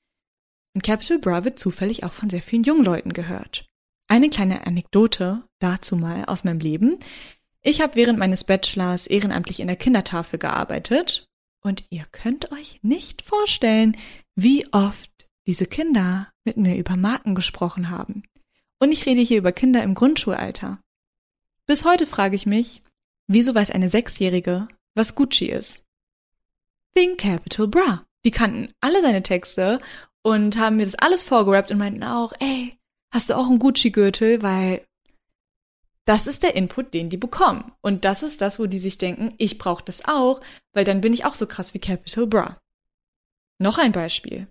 Und 0.75 0.83
Capital 0.83 1.19
Bra 1.19 1.43
wird 1.43 1.60
zufällig 1.60 2.03
auch 2.03 2.13
von 2.13 2.29
sehr 2.29 2.41
vielen 2.41 2.63
jungen 2.63 2.86
Leuten 2.86 3.13
gehört. 3.13 3.65
Eine 4.07 4.29
kleine 4.29 4.67
Anekdote 4.67 5.43
dazu 5.60 5.95
mal 5.95 6.25
aus 6.25 6.43
meinem 6.43 6.60
Leben. 6.60 7.00
Ich 7.62 7.81
habe 7.81 7.95
während 7.95 8.19
meines 8.19 8.43
Bachelors 8.43 9.07
ehrenamtlich 9.07 9.60
in 9.60 9.67
der 9.67 9.75
Kindertafel 9.75 10.38
gearbeitet 10.38 11.27
und 11.63 11.86
ihr 11.89 12.05
könnt 12.12 12.51
euch 12.51 12.79
nicht 12.81 13.21
vorstellen, 13.21 13.98
wie 14.36 14.67
oft 14.71 15.12
diese 15.48 15.65
Kinder 15.65 16.30
mit 16.43 16.57
mir 16.57 16.77
über 16.77 16.95
Marken 16.95 17.36
gesprochen 17.36 17.89
haben. 17.89 18.24
Und 18.79 18.91
ich 18.91 19.05
rede 19.05 19.21
hier 19.21 19.38
über 19.38 19.51
Kinder 19.51 19.83
im 19.83 19.93
Grundschulalter. 19.93 20.79
Bis 21.67 21.86
heute 21.86 22.07
frage 22.07 22.36
ich 22.36 22.45
mich, 22.45 22.81
wieso 23.27 23.53
weiß 23.53 23.71
eine 23.71 23.89
Sechsjährige, 23.89 24.67
was 24.95 25.15
Gucci 25.15 25.45
ist? 25.45 25.86
Wegen 26.93 27.17
Capital 27.17 27.67
Bra. 27.67 28.05
Die 28.25 28.31
kannten 28.31 28.74
alle 28.81 29.01
seine 29.01 29.24
Texte 29.24 29.79
und 30.24 30.57
haben 30.57 30.77
mir 30.77 30.86
das 30.86 30.95
alles 30.95 31.24
vorgerappt 31.24 31.71
und 31.71 31.77
meinten 31.77 32.03
auch, 32.03 32.33
ey, 32.39 32.77
hast 33.12 33.29
du 33.29 33.36
auch 33.36 33.48
einen 33.48 33.60
Gucci-Gürtel? 33.60 34.41
Weil 34.41 34.86
das 36.05 36.27
ist 36.27 36.43
der 36.43 36.55
Input, 36.55 36.93
den 36.93 37.10
die 37.10 37.17
bekommen. 37.17 37.71
Und 37.81 38.05
das 38.05 38.24
ist 38.24 38.41
das, 38.41 38.60
wo 38.60 38.65
die 38.65 38.79
sich 38.79 38.98
denken, 38.98 39.33
ich 39.38 39.57
brauche 39.57 39.83
das 39.83 40.05
auch, 40.05 40.41
weil 40.74 40.83
dann 40.83 41.01
bin 41.01 41.13
ich 41.13 41.25
auch 41.25 41.36
so 41.36 41.48
krass 41.48 41.74
wie 41.74 41.79
Capital 41.79 42.27
Bra. 42.27 42.60
Noch 43.60 43.77
ein 43.77 43.91
Beispiel. 43.91 44.48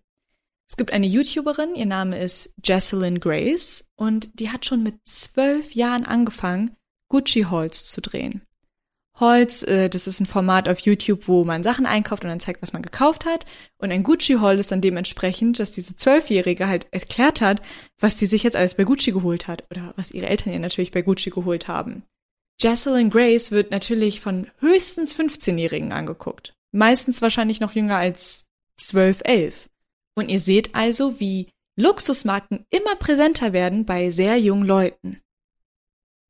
Es 0.70 0.76
gibt 0.76 0.92
eine 0.92 1.08
YouTuberin, 1.08 1.74
ihr 1.74 1.86
Name 1.86 2.16
ist 2.16 2.54
Jesselyn 2.64 3.18
Grace 3.18 3.90
und 3.96 4.30
die 4.38 4.50
hat 4.50 4.64
schon 4.64 4.84
mit 4.84 4.94
zwölf 5.04 5.72
Jahren 5.74 6.06
angefangen, 6.06 6.76
Gucci 7.08 7.42
Hauls 7.50 7.90
zu 7.90 8.00
drehen. 8.00 8.42
Hauls, 9.18 9.64
äh, 9.64 9.90
das 9.90 10.06
ist 10.06 10.20
ein 10.20 10.26
Format 10.26 10.68
auf 10.68 10.78
YouTube, 10.78 11.26
wo 11.26 11.42
man 11.42 11.64
Sachen 11.64 11.86
einkauft 11.86 12.22
und 12.22 12.30
dann 12.30 12.38
zeigt, 12.38 12.62
was 12.62 12.72
man 12.72 12.82
gekauft 12.82 13.24
hat. 13.24 13.46
Und 13.78 13.90
ein 13.90 14.04
Gucci 14.04 14.34
Haul 14.34 14.60
ist 14.60 14.70
dann 14.70 14.80
dementsprechend, 14.80 15.58
dass 15.58 15.72
diese 15.72 15.96
Zwölfjährige 15.96 16.68
halt 16.68 16.86
erklärt 16.92 17.40
hat, 17.40 17.60
was 17.98 18.14
die 18.14 18.26
sich 18.26 18.44
jetzt 18.44 18.54
alles 18.54 18.74
bei 18.74 18.84
Gucci 18.84 19.10
geholt 19.10 19.48
hat 19.48 19.64
oder 19.72 19.92
was 19.96 20.12
ihre 20.12 20.28
Eltern 20.28 20.52
ihr 20.52 20.60
natürlich 20.60 20.92
bei 20.92 21.02
Gucci 21.02 21.30
geholt 21.30 21.66
haben. 21.66 22.04
Jesselyn 22.60 23.10
Grace 23.10 23.50
wird 23.50 23.72
natürlich 23.72 24.20
von 24.20 24.46
höchstens 24.60 25.16
15-Jährigen 25.16 25.90
angeguckt. 25.90 26.54
Meistens 26.70 27.20
wahrscheinlich 27.22 27.58
noch 27.58 27.72
jünger 27.72 27.96
als 27.96 28.46
12, 28.76 29.22
11. 29.24 29.69
Und 30.14 30.28
ihr 30.28 30.40
seht 30.40 30.74
also, 30.74 31.20
wie 31.20 31.48
Luxusmarken 31.76 32.66
immer 32.70 32.96
präsenter 32.96 33.52
werden 33.52 33.86
bei 33.86 34.10
sehr 34.10 34.38
jungen 34.38 34.64
Leuten. 34.64 35.20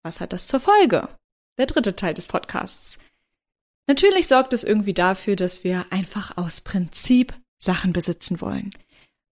Was 0.03 0.21
hat 0.21 0.33
das 0.33 0.47
zur 0.47 0.61
Folge? 0.61 1.09
Der 1.59 1.67
dritte 1.67 1.97
Teil 1.97 2.15
des 2.15 2.27
Podcasts. 2.29 2.99
Natürlich 3.87 4.29
sorgt 4.29 4.53
es 4.53 4.65
irgendwie 4.65 4.95
dafür, 4.95 5.37
dass 5.37 5.65
wir 5.65 5.87
einfach 5.91 6.37
aus 6.37 6.61
Prinzip 6.61 7.35
Sachen 7.59 7.93
besitzen 7.93 8.41
wollen. 8.41 8.71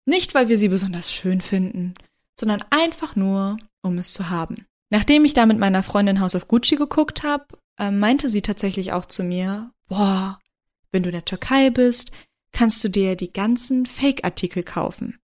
Nicht, 0.05 0.35
weil 0.35 0.49
wir 0.49 0.59
sie 0.59 0.69
besonders 0.69 1.13
schön 1.13 1.41
finden, 1.41 1.95
sondern 2.39 2.65
einfach 2.71 3.15
nur, 3.15 3.59
um 3.83 3.99
es 3.99 4.13
zu 4.13 4.31
haben. 4.31 4.67
Nachdem 4.91 5.25
ich 5.25 5.35
da 5.35 5.47
mit 5.47 5.59
meiner 5.59 5.83
Freundin 5.83 6.21
House 6.21 6.35
of 6.35 6.49
Gucci 6.49 6.77
geguckt 6.77 7.23
habe, 7.23 7.47
äh, 7.79 7.91
meinte 7.91 8.29
sie 8.29 8.43
tatsächlich 8.43 8.93
auch 8.93 9.05
zu 9.05 9.23
mir, 9.23 9.71
boah, 9.87 10.41
wenn 10.91 11.03
du 11.03 11.11
in 11.11 11.15
der 11.15 11.25
Türkei 11.25 11.71
bist, 11.71 12.11
kannst 12.53 12.83
du 12.85 12.89
dir 12.89 13.17
die 13.17 13.33
ganzen 13.33 13.87
Fake-Artikel 13.87 14.63
kaufen. 14.63 15.19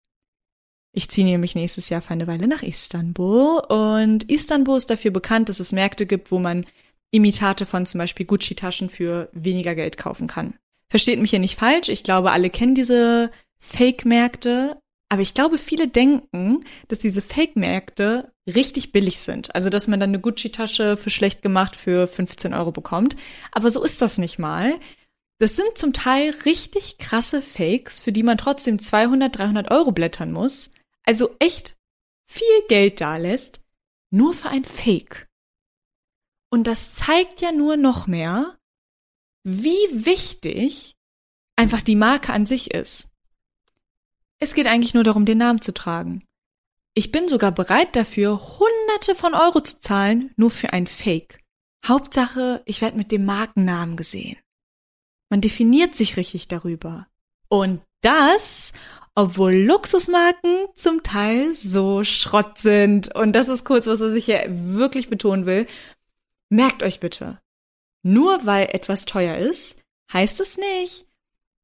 Ich 0.95 1.09
ziehe 1.09 1.27
nämlich 1.27 1.55
nächstes 1.55 1.89
Jahr 1.89 2.03
für 2.03 2.11
eine 2.11 2.27
Weile 2.27 2.47
nach 2.47 2.63
Istanbul 2.63 3.61
und 3.69 4.31
Istanbul 4.31 4.77
ist 4.77 4.91
dafür 4.91 5.11
bekannt, 5.11 5.49
dass 5.49 5.61
es 5.61 5.73
Märkte 5.73 6.05
gibt, 6.05 6.31
wo 6.31 6.39
man 6.39 6.67
Imitate 7.11 7.65
von 7.65 7.87
zum 7.87 7.99
Beispiel 7.99 8.27
Gucci-Taschen 8.27 8.89
für 8.89 9.31
weniger 9.33 9.75
Geld 9.75 9.97
kaufen 9.97 10.27
kann. 10.27 10.55
Versteht 10.91 11.21
mich 11.21 11.31
hier 11.31 11.39
nicht 11.39 11.59
falsch, 11.59 11.89
ich 11.89 12.03
glaube, 12.03 12.33
alle 12.33 12.51
kennen 12.51 12.75
diese 12.75 13.31
Fake-Märkte, 13.59 14.79
aber 15.09 15.23
ich 15.23 15.35
glaube, 15.35 15.59
viele 15.59 15.89
denken, 15.89 16.65
dass 16.89 16.99
diese 16.99 17.23
Fake-Märkte 17.23 18.33
richtig 18.47 18.93
billig 18.93 19.21
sind. 19.21 19.55
Also, 19.55 19.71
dass 19.71 19.87
man 19.87 20.01
dann 20.01 20.11
eine 20.11 20.21
Gucci-Tasche 20.21 20.97
für 20.97 21.11
schlecht 21.11 21.43
gemacht 21.43 21.77
für 21.77 22.07
15 22.07 22.55
Euro 22.55 22.73
bekommt. 22.73 23.17
Aber 23.53 23.71
so 23.71 23.85
ist 23.85 24.01
das 24.03 24.19
nicht 24.19 24.39
mal. 24.39 24.73
Das 25.43 25.57
sind 25.57 25.77
zum 25.77 25.93
Teil 25.93 26.31
richtig 26.45 26.99
krasse 26.99 27.43
Fakes, 27.43 27.99
für 27.99 28.13
die 28.13 28.23
man 28.23 28.39
trotzdem 28.39 28.79
200, 28.79 29.37
300 29.37 29.73
Euro 29.73 29.91
blättern 29.91 30.31
muss. 30.31 30.71
Also 31.03 31.35
echt 31.41 31.77
viel 32.29 32.63
Geld 32.69 33.01
da 33.01 33.17
lässt, 33.17 33.61
nur 34.13 34.35
für 34.35 34.51
ein 34.51 34.63
Fake. 34.63 35.29
Und 36.49 36.69
das 36.69 36.95
zeigt 36.95 37.41
ja 37.41 37.51
nur 37.51 37.77
noch 37.77 38.07
mehr, 38.07 38.57
wie 39.43 40.05
wichtig 40.07 40.95
einfach 41.57 41.83
die 41.83 41.97
Marke 41.97 42.33
an 42.33 42.47
sich 42.47 42.73
ist. 42.73 43.09
Es 44.39 44.55
geht 44.55 44.69
eigentlich 44.69 44.95
nur 44.95 45.03
darum, 45.03 45.25
den 45.25 45.39
Namen 45.39 45.61
zu 45.61 45.75
tragen. 45.75 46.25
Ich 46.95 47.11
bin 47.11 47.27
sogar 47.27 47.51
bereit 47.51 47.97
dafür, 47.97 48.61
hunderte 48.61 49.17
von 49.17 49.35
Euro 49.35 49.61
zu 49.61 49.81
zahlen, 49.81 50.33
nur 50.37 50.53
für 50.53 50.73
ein 50.73 50.87
Fake. 50.87 51.41
Hauptsache, 51.85 52.63
ich 52.65 52.81
werde 52.81 52.97
mit 52.97 53.11
dem 53.11 53.25
Markennamen 53.25 53.97
gesehen. 53.97 54.39
Man 55.33 55.41
definiert 55.41 55.95
sich 55.95 56.19
richtig 56.19 56.49
darüber. 56.49 57.07
Und 57.49 57.81
das, 58.03 58.75
obwohl 59.15 59.55
Luxusmarken 59.55 60.67
zum 60.75 61.03
Teil 61.03 61.55
so 61.55 62.05
Schrott 62.05 62.59
sind. 62.59 63.15
Und 63.15 63.33
das 63.33 63.49
ist 63.49 63.65
kurz, 63.65 63.87
was 63.87 64.03
ich 64.03 64.27
hier 64.27 64.45
wirklich 64.51 65.09
betonen 65.09 65.47
will. 65.47 65.67
Merkt 66.51 66.83
euch 66.83 67.01
bitte, 67.01 67.41
nur 68.03 68.45
weil 68.45 68.67
etwas 68.75 69.07
teuer 69.07 69.39
ist, 69.39 69.83
heißt 70.13 70.39
es 70.41 70.59
nicht, 70.59 71.07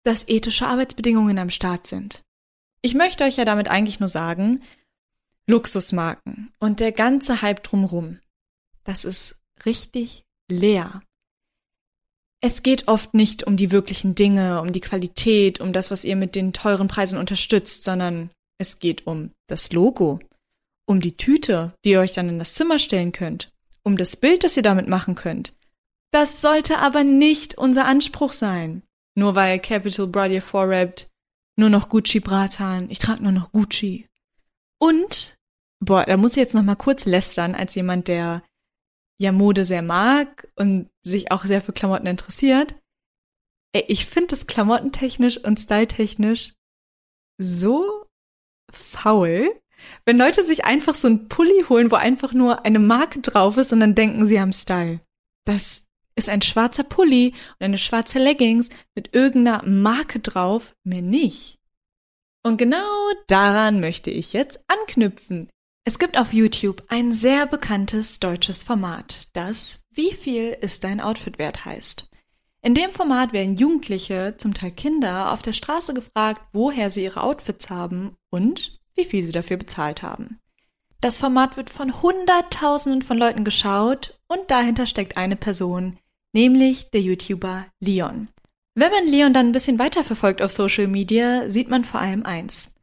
dass 0.02 0.28
ethische 0.28 0.66
Arbeitsbedingungen 0.66 1.38
am 1.38 1.50
Start 1.50 1.86
sind. 1.86 2.24
Ich 2.80 2.94
möchte 2.94 3.24
euch 3.24 3.36
ja 3.36 3.44
damit 3.44 3.68
eigentlich 3.68 4.00
nur 4.00 4.08
sagen, 4.08 4.62
Luxusmarken 5.46 6.54
und 6.58 6.80
der 6.80 6.92
ganze 6.92 7.42
Hype 7.42 7.62
drumrum, 7.62 8.18
das 8.84 9.04
ist 9.04 9.38
richtig 9.66 10.24
leer. 10.50 11.02
Es 12.40 12.62
geht 12.62 12.86
oft 12.86 13.14
nicht 13.14 13.44
um 13.44 13.56
die 13.56 13.72
wirklichen 13.72 14.14
Dinge, 14.14 14.60
um 14.60 14.72
die 14.72 14.80
Qualität, 14.80 15.60
um 15.60 15.72
das, 15.72 15.90
was 15.90 16.04
ihr 16.04 16.14
mit 16.14 16.34
den 16.34 16.52
teuren 16.52 16.86
Preisen 16.86 17.18
unterstützt, 17.18 17.82
sondern 17.82 18.30
es 18.58 18.78
geht 18.78 19.06
um 19.06 19.32
das 19.48 19.72
Logo, 19.72 20.20
um 20.86 21.00
die 21.00 21.16
Tüte, 21.16 21.74
die 21.84 21.90
ihr 21.90 22.00
euch 22.00 22.12
dann 22.12 22.28
in 22.28 22.38
das 22.38 22.54
Zimmer 22.54 22.78
stellen 22.78 23.12
könnt, 23.12 23.50
um 23.82 23.96
das 23.96 24.16
Bild, 24.16 24.44
das 24.44 24.56
ihr 24.56 24.62
damit 24.62 24.88
machen 24.88 25.16
könnt. 25.16 25.52
Das 26.12 26.40
sollte 26.40 26.78
aber 26.78 27.04
nicht 27.04 27.58
unser 27.58 27.84
Anspruch 27.84 28.32
sein. 28.32 28.82
Nur 29.16 29.34
weil 29.34 29.58
Capital 29.58 30.06
Bra 30.06 30.28
vorrappt, 30.40 31.08
nur 31.56 31.70
noch 31.70 31.88
Gucci 31.88 32.20
Bratan, 32.20 32.88
ich 32.88 33.00
trage 33.00 33.22
nur 33.22 33.32
noch 33.32 33.50
Gucci. 33.50 34.06
Und, 34.80 35.36
boah, 35.84 36.04
da 36.04 36.16
muss 36.16 36.32
ich 36.32 36.36
jetzt 36.36 36.54
noch 36.54 36.62
mal 36.62 36.76
kurz 36.76 37.04
lästern 37.04 37.56
als 37.56 37.74
jemand, 37.74 38.06
der 38.06 38.44
ja 39.20 39.32
Mode 39.32 39.64
sehr 39.64 39.82
mag 39.82 40.48
und 40.56 40.90
sich 41.02 41.32
auch 41.32 41.44
sehr 41.44 41.62
für 41.62 41.72
Klamotten 41.72 42.06
interessiert. 42.06 42.74
Ich 43.72 44.06
finde 44.06 44.28
das 44.28 44.46
klamottentechnisch 44.46 45.38
und 45.38 45.58
styletechnisch 45.58 46.54
so 47.40 48.06
faul, 48.72 49.60
wenn 50.04 50.18
Leute 50.18 50.42
sich 50.42 50.64
einfach 50.64 50.94
so 50.94 51.08
einen 51.08 51.28
Pulli 51.28 51.64
holen, 51.68 51.90
wo 51.90 51.96
einfach 51.96 52.32
nur 52.32 52.64
eine 52.64 52.78
Marke 52.78 53.20
drauf 53.20 53.56
ist 53.56 53.72
und 53.72 53.80
dann 53.80 53.94
denken, 53.94 54.26
sie 54.26 54.40
haben 54.40 54.52
Style. 54.52 55.00
Das 55.44 55.84
ist 56.16 56.28
ein 56.28 56.42
schwarzer 56.42 56.82
Pulli 56.82 57.34
und 57.58 57.64
eine 57.64 57.78
schwarze 57.78 58.18
Leggings 58.18 58.70
mit 58.96 59.14
irgendeiner 59.14 59.62
Marke 59.64 60.18
drauf, 60.18 60.74
mehr 60.84 61.02
nicht. 61.02 61.58
Und 62.44 62.56
genau 62.56 63.10
daran 63.28 63.80
möchte 63.80 64.10
ich 64.10 64.32
jetzt 64.32 64.60
anknüpfen. 64.68 65.48
Es 65.88 65.98
gibt 65.98 66.18
auf 66.18 66.34
YouTube 66.34 66.84
ein 66.88 67.12
sehr 67.12 67.46
bekanntes 67.46 68.20
deutsches 68.20 68.62
Format, 68.62 69.28
das 69.32 69.86
Wie 69.90 70.12
viel 70.12 70.54
ist 70.60 70.84
dein 70.84 71.00
Outfit 71.00 71.38
wert 71.38 71.64
heißt. 71.64 72.10
In 72.60 72.74
dem 72.74 72.90
Format 72.90 73.32
werden 73.32 73.56
Jugendliche, 73.56 74.34
zum 74.36 74.52
Teil 74.52 74.72
Kinder, 74.72 75.32
auf 75.32 75.40
der 75.40 75.54
Straße 75.54 75.94
gefragt, 75.94 76.42
woher 76.52 76.90
sie 76.90 77.04
ihre 77.04 77.22
Outfits 77.22 77.70
haben 77.70 78.18
und 78.28 78.82
wie 78.96 79.06
viel 79.06 79.22
sie 79.22 79.32
dafür 79.32 79.56
bezahlt 79.56 80.02
haben. 80.02 80.38
Das 81.00 81.16
Format 81.16 81.56
wird 81.56 81.70
von 81.70 82.02
Hunderttausenden 82.02 83.00
von 83.00 83.16
Leuten 83.16 83.44
geschaut 83.44 84.20
und 84.28 84.50
dahinter 84.50 84.84
steckt 84.84 85.16
eine 85.16 85.36
Person, 85.36 85.98
nämlich 86.34 86.90
der 86.90 87.00
YouTuber 87.00 87.64
Leon. 87.80 88.28
Wenn 88.74 88.92
man 88.92 89.06
Leon 89.06 89.32
dann 89.32 89.46
ein 89.46 89.52
bisschen 89.52 89.78
weiter 89.78 90.04
verfolgt 90.04 90.42
auf 90.42 90.52
Social 90.52 90.86
Media, 90.86 91.48
sieht 91.48 91.70
man 91.70 91.84
vor 91.84 92.00
allem 92.00 92.26
eins. 92.26 92.74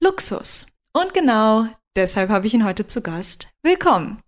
Luxus. 0.00 0.66
Und 0.92 1.14
genau 1.14 1.68
Deshalb 1.96 2.30
habe 2.30 2.46
ich 2.46 2.54
ihn 2.54 2.64
heute 2.64 2.86
zu 2.86 3.02
Gast. 3.02 3.48
Willkommen! 3.62 4.20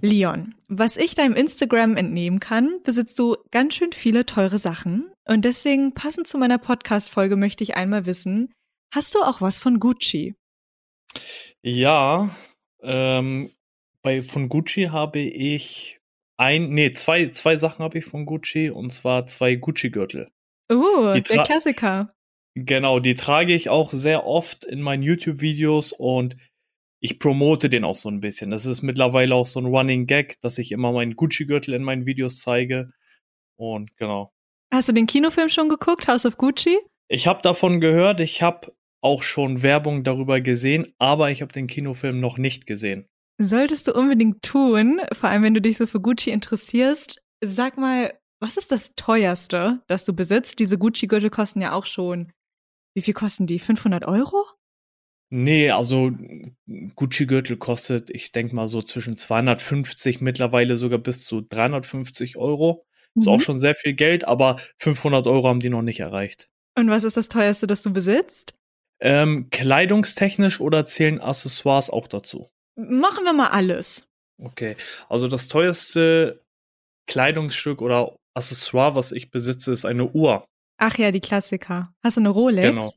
Leon, 0.00 0.54
was 0.68 0.96
ich 0.96 1.14
deinem 1.14 1.34
Instagram 1.34 1.96
entnehmen 1.96 2.40
kann, 2.40 2.80
besitzt 2.82 3.18
du 3.18 3.36
ganz 3.50 3.74
schön 3.74 3.92
viele 3.92 4.26
teure 4.26 4.58
Sachen. 4.58 5.12
Und 5.26 5.44
deswegen, 5.44 5.94
passend 5.94 6.26
zu 6.26 6.38
meiner 6.38 6.58
Podcast-Folge, 6.58 7.36
möchte 7.36 7.62
ich 7.62 7.76
einmal 7.76 8.06
wissen, 8.06 8.52
hast 8.92 9.14
du 9.14 9.22
auch 9.22 9.40
was 9.40 9.58
von 9.58 9.78
Gucci? 9.78 10.34
Ja, 11.62 12.30
ähm, 12.82 13.52
bei, 14.02 14.22
von 14.22 14.48
Gucci 14.48 14.84
habe 14.84 15.18
ich 15.18 16.00
ein, 16.36 16.70
nee, 16.70 16.92
zwei, 16.92 17.28
zwei 17.30 17.56
Sachen 17.56 17.84
habe 17.84 17.98
ich 17.98 18.04
von 18.04 18.26
Gucci 18.26 18.70
und 18.70 18.90
zwar 18.90 19.26
zwei 19.26 19.54
Gucci-Gürtel. 19.56 20.30
Oh, 20.70 21.12
der 21.14 21.42
Klassiker. 21.44 22.12
Genau, 22.58 23.00
die 23.00 23.14
trage 23.14 23.52
ich 23.52 23.68
auch 23.68 23.92
sehr 23.92 24.26
oft 24.26 24.64
in 24.64 24.80
meinen 24.80 25.02
YouTube-Videos 25.02 25.92
und 25.92 26.38
ich 27.00 27.18
promote 27.18 27.68
den 27.68 27.84
auch 27.84 27.96
so 27.96 28.08
ein 28.08 28.20
bisschen. 28.20 28.50
Das 28.50 28.64
ist 28.64 28.80
mittlerweile 28.80 29.34
auch 29.34 29.44
so 29.44 29.60
ein 29.60 29.66
Running 29.66 30.06
Gag, 30.06 30.40
dass 30.40 30.56
ich 30.56 30.72
immer 30.72 30.90
meinen 30.90 31.16
Gucci-Gürtel 31.16 31.74
in 31.74 31.82
meinen 31.82 32.06
Videos 32.06 32.40
zeige. 32.40 32.92
Und 33.56 33.94
genau. 33.98 34.30
Hast 34.72 34.88
du 34.88 34.94
den 34.94 35.06
Kinofilm 35.06 35.50
schon 35.50 35.68
geguckt, 35.68 36.08
House 36.08 36.24
of 36.24 36.38
Gucci? 36.38 36.78
Ich 37.08 37.26
habe 37.26 37.42
davon 37.42 37.78
gehört, 37.78 38.20
ich 38.20 38.40
habe 38.40 38.72
auch 39.02 39.22
schon 39.22 39.62
Werbung 39.62 40.02
darüber 40.02 40.40
gesehen, 40.40 40.86
aber 40.98 41.30
ich 41.30 41.42
habe 41.42 41.52
den 41.52 41.66
Kinofilm 41.66 42.20
noch 42.20 42.38
nicht 42.38 42.66
gesehen. 42.66 43.06
Solltest 43.38 43.86
du 43.86 43.92
unbedingt 43.92 44.42
tun, 44.42 45.02
vor 45.12 45.28
allem 45.28 45.42
wenn 45.42 45.54
du 45.54 45.60
dich 45.60 45.76
so 45.76 45.86
für 45.86 46.00
Gucci 46.00 46.30
interessierst. 46.30 47.20
Sag 47.44 47.76
mal, 47.76 48.14
was 48.40 48.56
ist 48.56 48.72
das 48.72 48.94
teuerste, 48.94 49.82
das 49.88 50.04
du 50.04 50.14
besitzt? 50.14 50.58
Diese 50.58 50.78
Gucci-Gürtel 50.78 51.28
kosten 51.28 51.60
ja 51.60 51.72
auch 51.72 51.84
schon 51.84 52.32
wie 52.96 53.02
viel 53.02 53.12
kosten 53.12 53.46
die? 53.46 53.58
500 53.58 54.06
Euro? 54.06 54.46
Nee, 55.28 55.70
also 55.70 56.12
Gucci-Gürtel 56.94 57.58
kostet, 57.58 58.08
ich 58.08 58.32
denke 58.32 58.54
mal 58.54 58.68
so 58.68 58.80
zwischen 58.80 59.18
250, 59.18 60.22
mittlerweile 60.22 60.78
sogar 60.78 60.98
bis 60.98 61.22
zu 61.24 61.42
350 61.42 62.38
Euro. 62.38 62.86
Ist 63.14 63.26
mhm. 63.26 63.32
auch 63.32 63.40
schon 63.40 63.58
sehr 63.58 63.74
viel 63.74 63.92
Geld, 63.92 64.26
aber 64.26 64.58
500 64.78 65.26
Euro 65.26 65.46
haben 65.46 65.60
die 65.60 65.68
noch 65.68 65.82
nicht 65.82 66.00
erreicht. 66.00 66.48
Und 66.74 66.88
was 66.88 67.04
ist 67.04 67.18
das 67.18 67.28
teuerste, 67.28 67.66
das 67.66 67.82
du 67.82 67.92
besitzt? 67.92 68.54
Ähm, 68.98 69.48
kleidungstechnisch 69.50 70.60
oder 70.60 70.86
zählen 70.86 71.20
Accessoires 71.20 71.90
auch 71.90 72.08
dazu? 72.08 72.48
Machen 72.76 73.24
wir 73.24 73.34
mal 73.34 73.48
alles. 73.48 74.08
Okay, 74.38 74.74
also 75.10 75.28
das 75.28 75.48
teuerste 75.48 76.42
Kleidungsstück 77.06 77.82
oder 77.82 78.16
Accessoire, 78.32 78.94
was 78.94 79.12
ich 79.12 79.30
besitze, 79.30 79.72
ist 79.72 79.84
eine 79.84 80.06
Uhr. 80.06 80.46
Ach 80.78 80.98
ja, 80.98 81.10
die 81.10 81.20
Klassiker. 81.20 81.94
Hast 82.02 82.16
du 82.16 82.20
eine 82.20 82.28
Rolex? 82.28 82.68
Genau. 82.68 82.90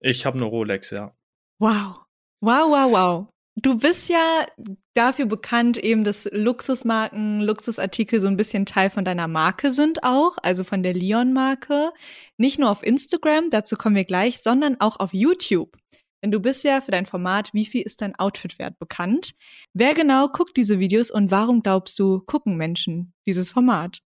Ich 0.00 0.26
habe 0.26 0.36
eine 0.36 0.44
Rolex, 0.44 0.90
ja. 0.90 1.14
Wow. 1.58 2.04
Wow, 2.40 2.70
wow, 2.70 2.92
wow. 2.92 3.28
Du 3.56 3.78
bist 3.78 4.08
ja 4.08 4.46
dafür 4.94 5.26
bekannt, 5.26 5.76
eben, 5.76 6.04
dass 6.04 6.28
Luxusmarken, 6.30 7.40
Luxusartikel 7.40 8.20
so 8.20 8.26
ein 8.26 8.36
bisschen 8.36 8.66
Teil 8.66 8.90
von 8.90 9.04
deiner 9.04 9.28
Marke 9.28 9.72
sind 9.72 10.02
auch, 10.02 10.36
also 10.42 10.64
von 10.64 10.82
der 10.82 10.92
Leon-Marke. 10.92 11.92
Nicht 12.36 12.58
nur 12.58 12.70
auf 12.70 12.82
Instagram, 12.82 13.50
dazu 13.50 13.76
kommen 13.76 13.96
wir 13.96 14.04
gleich, 14.04 14.40
sondern 14.42 14.80
auch 14.80 14.98
auf 14.98 15.14
YouTube. 15.14 15.76
Denn 16.22 16.30
du 16.30 16.40
bist 16.40 16.64
ja 16.64 16.80
für 16.80 16.90
dein 16.90 17.06
Format 17.06 17.50
Wie 17.52 17.66
viel 17.66 17.82
ist 17.82 18.00
dein 18.00 18.14
Outfit 18.16 18.58
wert 18.58 18.78
bekannt. 18.78 19.34
Wer 19.72 19.94
genau 19.94 20.28
guckt 20.28 20.56
diese 20.56 20.78
Videos 20.78 21.10
und 21.10 21.30
warum 21.30 21.62
glaubst 21.62 21.98
du, 21.98 22.20
gucken 22.20 22.56
Menschen 22.56 23.12
dieses 23.26 23.50
Format? 23.50 24.00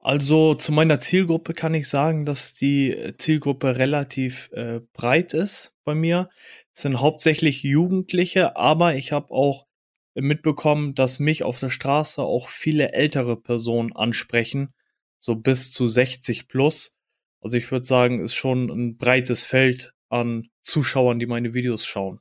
Also 0.00 0.54
zu 0.54 0.72
meiner 0.72 1.00
Zielgruppe 1.00 1.52
kann 1.52 1.74
ich 1.74 1.88
sagen, 1.88 2.24
dass 2.24 2.54
die 2.54 3.14
Zielgruppe 3.18 3.78
relativ 3.78 4.48
äh, 4.52 4.80
breit 4.92 5.34
ist 5.34 5.74
bei 5.84 5.94
mir. 5.94 6.30
Es 6.72 6.82
sind 6.82 7.00
hauptsächlich 7.00 7.62
Jugendliche, 7.64 8.56
aber 8.56 8.94
ich 8.94 9.12
habe 9.12 9.32
auch 9.32 9.66
mitbekommen, 10.14 10.94
dass 10.94 11.18
mich 11.18 11.42
auf 11.42 11.58
der 11.58 11.70
Straße 11.70 12.22
auch 12.22 12.48
viele 12.48 12.92
ältere 12.92 13.36
Personen 13.36 13.92
ansprechen, 13.92 14.72
so 15.18 15.36
bis 15.36 15.72
zu 15.72 15.88
60 15.88 16.48
plus. 16.48 16.96
Also 17.40 17.56
ich 17.56 17.70
würde 17.70 17.84
sagen, 17.84 18.20
ist 18.20 18.34
schon 18.34 18.70
ein 18.70 18.96
breites 18.96 19.44
Feld 19.44 19.92
an 20.08 20.48
Zuschauern, 20.62 21.18
die 21.18 21.26
meine 21.26 21.54
Videos 21.54 21.84
schauen. 21.84 22.20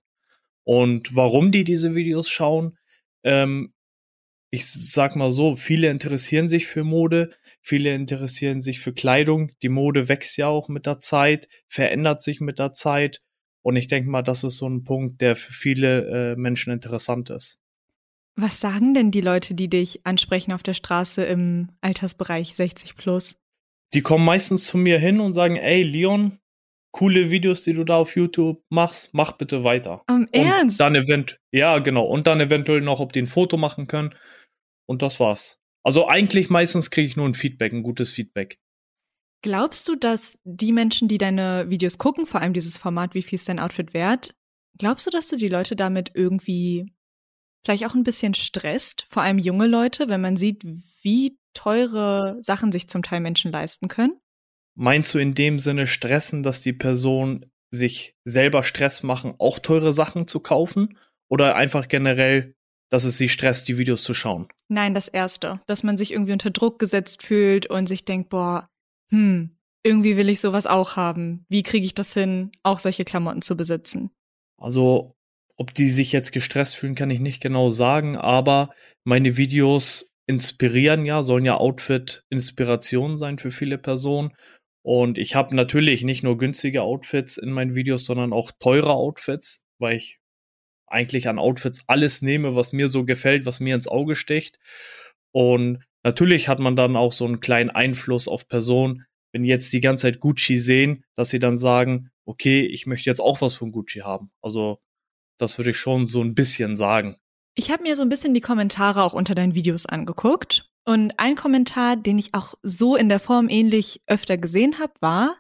Und 0.64 1.16
warum 1.16 1.52
die 1.52 1.64
diese 1.64 1.96
Videos 1.96 2.30
schauen, 2.30 2.78
ähm, 3.24 3.74
ich 4.50 4.68
sag 4.68 5.16
mal 5.16 5.32
so, 5.32 5.56
viele 5.56 5.90
interessieren 5.90 6.48
sich 6.48 6.68
für 6.68 6.84
Mode, 6.84 7.32
viele 7.68 7.94
interessieren 7.94 8.62
sich 8.62 8.80
für 8.80 8.94
Kleidung. 8.94 9.52
Die 9.62 9.70
Mode 9.70 10.08
wächst 10.08 10.38
ja 10.38 10.48
auch 10.48 10.70
mit 10.70 10.86
der 10.86 11.02
Zeit, 11.02 11.50
verändert 11.68 12.22
sich 12.22 12.40
mit 12.40 12.60
der 12.60 12.74
Zeit. 12.74 13.22
Und 13.62 13.76
ich 13.76 13.90
denke 13.90 14.10
mal, 14.10 14.22
das 14.22 14.46
ist 14.46 14.58
so 14.58 14.70
ein 14.70 14.86
Punkt, 14.86 15.20
der 15.22 15.36
für 15.36 15.52
viele 15.52 16.32
äh, 16.32 16.36
Menschen 16.38 16.72
interessant 16.72 17.30
ist. 17.30 17.60
Was 18.38 18.62
sagen 18.62 18.94
denn 18.94 19.12
die 19.12 19.22
Leute, 19.22 19.54
die 19.54 19.70
dich 19.70 20.06
ansprechen 20.06 20.54
auf 20.54 20.64
der 20.64 20.76
Straße 20.76 21.26
im 21.26 21.72
Altersbereich 21.82 22.56
60 22.56 22.96
plus? 22.96 23.36
Die 23.94 24.02
kommen 24.02 24.24
meistens 24.24 24.66
zu 24.66 24.78
mir 24.78 25.00
hin 25.00 25.20
und 25.20 25.34
sagen, 25.34 25.58
ey, 25.58 25.82
Leon, 25.82 26.40
coole 26.92 27.32
Videos, 27.32 27.64
die 27.64 27.74
du 27.74 27.84
da 27.84 27.98
auf 27.98 28.16
YouTube 28.16 28.64
machst, 28.70 29.14
mach 29.14 29.34
bitte 29.34 29.66
weiter. 29.66 30.04
Um, 30.10 30.28
Ernst? 30.32 30.80
Und 30.80 30.86
dann 30.86 30.96
event 30.96 31.40
ja, 31.52 31.80
genau. 31.80 32.06
Und 32.06 32.28
dann 32.28 32.40
eventuell 32.40 32.82
noch, 32.82 33.02
ob 33.02 33.12
die 33.12 33.24
ein 33.24 33.28
Foto 33.28 33.58
machen 33.58 33.88
können. 33.88 34.16
Und 34.86 35.02
das 35.02 35.20
war's. 35.20 35.60
Also 35.88 36.10
eigentlich 36.10 36.50
meistens 36.50 36.92
kriege 36.92 37.08
ich 37.08 37.16
nur 37.16 37.26
ein 37.26 37.34
Feedback, 37.34 37.72
ein 37.72 37.82
gutes 37.82 38.12
Feedback. 38.12 38.60
Glaubst 39.42 39.88
du, 39.88 39.96
dass 39.96 40.38
die 40.44 40.74
Menschen, 40.74 41.08
die 41.08 41.18
deine 41.18 41.70
Videos 41.70 41.98
gucken, 41.98 42.28
vor 42.28 42.42
allem 42.42 42.52
dieses 42.52 42.78
Format, 42.78 43.14
wie 43.14 43.22
viel 43.22 43.38
ist 43.38 43.48
dein 43.48 43.58
Outfit 43.58 43.94
wert, 43.94 44.36
glaubst 44.78 45.08
du, 45.08 45.12
dass 45.12 45.30
du 45.30 45.38
die 45.38 45.48
Leute 45.48 45.78
damit 45.78 46.12
irgendwie 46.14 46.92
vielleicht 47.64 47.86
auch 47.86 47.96
ein 47.96 48.04
bisschen 48.04 48.34
stresst, 48.34 49.08
vor 49.10 49.24
allem 49.24 49.38
junge 49.38 49.66
Leute, 49.66 50.10
wenn 50.10 50.20
man 50.20 50.36
sieht, 50.36 50.62
wie 51.04 51.40
teure 51.54 52.38
Sachen 52.42 52.74
sich 52.74 52.90
zum 52.90 53.02
Teil 53.02 53.22
Menschen 53.22 53.54
leisten 53.54 53.88
können? 53.88 54.20
Meinst 54.76 55.16
du 55.16 55.20
in 55.20 55.36
dem 55.36 55.58
Sinne 55.58 55.88
stressen, 55.88 56.44
dass 56.44 56.60
die 56.60 56.74
Person 56.74 57.46
sich 57.72 58.18
selber 58.26 58.66
Stress 58.66 59.04
machen, 59.04 59.36
auch 59.40 59.58
teure 59.60 59.94
Sachen 59.94 60.28
zu 60.28 60.42
kaufen? 60.42 60.98
Oder 61.30 61.56
einfach 61.56 61.88
generell, 61.88 62.58
dass 62.90 63.06
es 63.06 63.18
sie 63.18 63.30
stresst, 63.30 63.70
die 63.70 63.78
Videos 63.78 64.04
zu 64.04 64.14
schauen? 64.14 64.50
Nein, 64.70 64.94
das 64.94 65.08
erste. 65.08 65.62
Dass 65.66 65.84
man 65.84 65.98
sich 65.98 66.12
irgendwie 66.12 66.34
unter 66.34 66.50
Druck 66.50 66.80
gesetzt 66.80 67.24
fühlt 67.24 67.68
und 67.68 67.88
sich 67.88 68.06
denkt, 68.06 68.30
boah, 68.30 68.70
hm, 69.10 69.58
irgendwie 69.84 70.18
will 70.18 70.30
ich 70.30 70.42
sowas 70.42 70.68
auch 70.68 70.96
haben. 70.96 71.46
Wie 71.50 71.64
kriege 71.64 71.86
ich 71.86 71.94
das 71.94 72.14
hin, 72.14 72.52
auch 72.64 72.80
solche 72.80 73.06
Klamotten 73.06 73.42
zu 73.42 73.56
besitzen? 73.56 74.12
Also, 74.58 75.14
ob 75.56 75.74
die 75.74 75.90
sich 75.90 76.12
jetzt 76.12 76.32
gestresst 76.32 76.76
fühlen, 76.76 76.96
kann 76.96 77.10
ich 77.10 77.20
nicht 77.20 77.42
genau 77.42 77.70
sagen, 77.70 78.18
aber 78.18 78.70
meine 79.04 79.38
Videos 79.38 80.12
inspirieren 80.28 81.06
ja, 81.06 81.24
sollen 81.24 81.46
ja 81.46 81.56
Outfit-Inspiration 81.56 83.18
sein 83.18 83.38
für 83.38 83.52
viele 83.52 83.78
Personen. 83.78 84.36
Und 84.84 85.18
ich 85.18 85.36
habe 85.36 85.56
natürlich 85.56 86.04
nicht 86.04 86.24
nur 86.24 86.38
günstige 86.38 86.82
Outfits 86.82 87.38
in 87.38 87.52
meinen 87.52 87.76
Videos, 87.76 88.06
sondern 88.06 88.34
auch 88.34 88.52
teure 88.60 88.94
Outfits, 88.94 89.66
weil 89.80 89.96
ich 89.96 90.20
eigentlich 90.88 91.28
an 91.28 91.40
Outfits 91.40 91.84
alles 91.88 92.22
nehme, 92.22 92.56
was 92.56 92.74
mir 92.74 92.88
so 92.88 93.06
gefällt, 93.06 93.46
was 93.46 93.60
mir 93.60 93.76
ins 93.76 93.88
Auge 93.88 94.16
sticht. 94.16 94.60
Und 95.32 95.84
natürlich 96.04 96.48
hat 96.48 96.60
man 96.60 96.76
dann 96.76 96.96
auch 96.96 97.12
so 97.12 97.26
einen 97.26 97.40
kleinen 97.40 97.70
Einfluss 97.70 98.28
auf 98.28 98.48
Personen, 98.48 99.06
wenn 99.32 99.44
jetzt 99.44 99.74
die 99.74 99.82
ganze 99.82 100.04
Zeit 100.04 100.20
Gucci 100.20 100.58
sehen, 100.58 101.04
dass 101.16 101.30
sie 101.30 101.40
dann 101.40 101.58
sagen, 101.58 102.10
okay, 102.26 102.66
ich 102.66 102.86
möchte 102.86 103.10
jetzt 103.10 103.22
auch 103.22 103.42
was 103.42 103.56
von 103.56 103.72
Gucci 103.72 104.00
haben. 104.00 104.32
Also 104.42 104.80
das 105.38 105.58
würde 105.58 105.72
ich 105.72 105.78
schon 105.78 106.06
so 106.06 106.22
ein 106.22 106.34
bisschen 106.34 106.76
sagen. 106.76 107.18
Ich 107.56 107.72
habe 107.72 107.84
mir 107.84 107.96
so 107.96 108.04
ein 108.04 108.10
bisschen 108.10 108.34
die 108.34 108.42
Kommentare 108.42 109.04
auch 109.04 109.14
unter 109.14 109.36
deinen 109.36 109.56
Videos 109.56 109.86
angeguckt 109.86 110.70
und 110.86 111.20
ein 111.20 111.36
Kommentar, 111.36 111.98
den 111.98 112.18
ich 112.18 112.34
auch 112.34 112.54
so 112.64 112.96
in 112.96 113.10
der 113.10 113.20
Form 113.20 113.50
ähnlich 113.50 114.02
öfter 114.08 114.38
gesehen 114.38 114.80
habe, 114.80 114.94
war, 115.02 115.38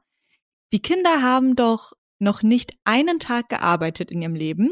die 0.73 0.81
Kinder 0.81 1.21
haben 1.21 1.55
doch 1.55 1.93
noch 2.19 2.43
nicht 2.43 2.73
einen 2.83 3.19
Tag 3.19 3.49
gearbeitet 3.49 4.12
in 4.12 4.21
ihrem 4.21 4.36
Leben 4.36 4.71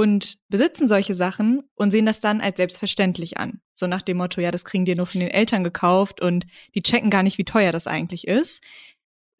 und 0.00 0.38
besitzen 0.48 0.88
solche 0.88 1.14
Sachen 1.14 1.62
und 1.74 1.90
sehen 1.90 2.06
das 2.06 2.22
dann 2.22 2.40
als 2.40 2.56
selbstverständlich 2.56 3.36
an. 3.36 3.60
So 3.74 3.86
nach 3.86 4.00
dem 4.00 4.16
Motto, 4.16 4.40
ja, 4.40 4.50
das 4.50 4.64
kriegen 4.64 4.86
die 4.86 4.94
nur 4.94 5.06
von 5.06 5.20
den 5.20 5.30
Eltern 5.30 5.62
gekauft 5.62 6.22
und 6.22 6.46
die 6.74 6.82
checken 6.82 7.10
gar 7.10 7.22
nicht, 7.22 7.36
wie 7.36 7.44
teuer 7.44 7.70
das 7.70 7.86
eigentlich 7.86 8.26
ist. 8.26 8.62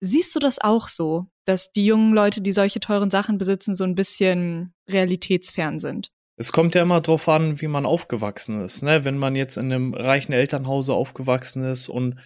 Siehst 0.00 0.34
du 0.34 0.38
das 0.38 0.60
auch 0.60 0.88
so, 0.88 1.26
dass 1.46 1.72
die 1.72 1.86
jungen 1.86 2.12
Leute, 2.12 2.42
die 2.42 2.52
solche 2.52 2.78
teuren 2.78 3.08
Sachen 3.10 3.38
besitzen, 3.38 3.74
so 3.74 3.84
ein 3.84 3.94
bisschen 3.94 4.74
realitätsfern 4.86 5.78
sind? 5.78 6.10
Es 6.36 6.52
kommt 6.52 6.74
ja 6.74 6.82
immer 6.82 7.00
drauf 7.00 7.26
an, 7.28 7.60
wie 7.62 7.66
man 7.66 7.86
aufgewachsen 7.86 8.62
ist. 8.62 8.82
Ne? 8.82 9.04
Wenn 9.04 9.16
man 9.16 9.36
jetzt 9.36 9.56
in 9.56 9.72
einem 9.72 9.94
reichen 9.94 10.32
Elternhause 10.32 10.92
aufgewachsen 10.92 11.64
ist 11.64 11.88
und 11.88 12.16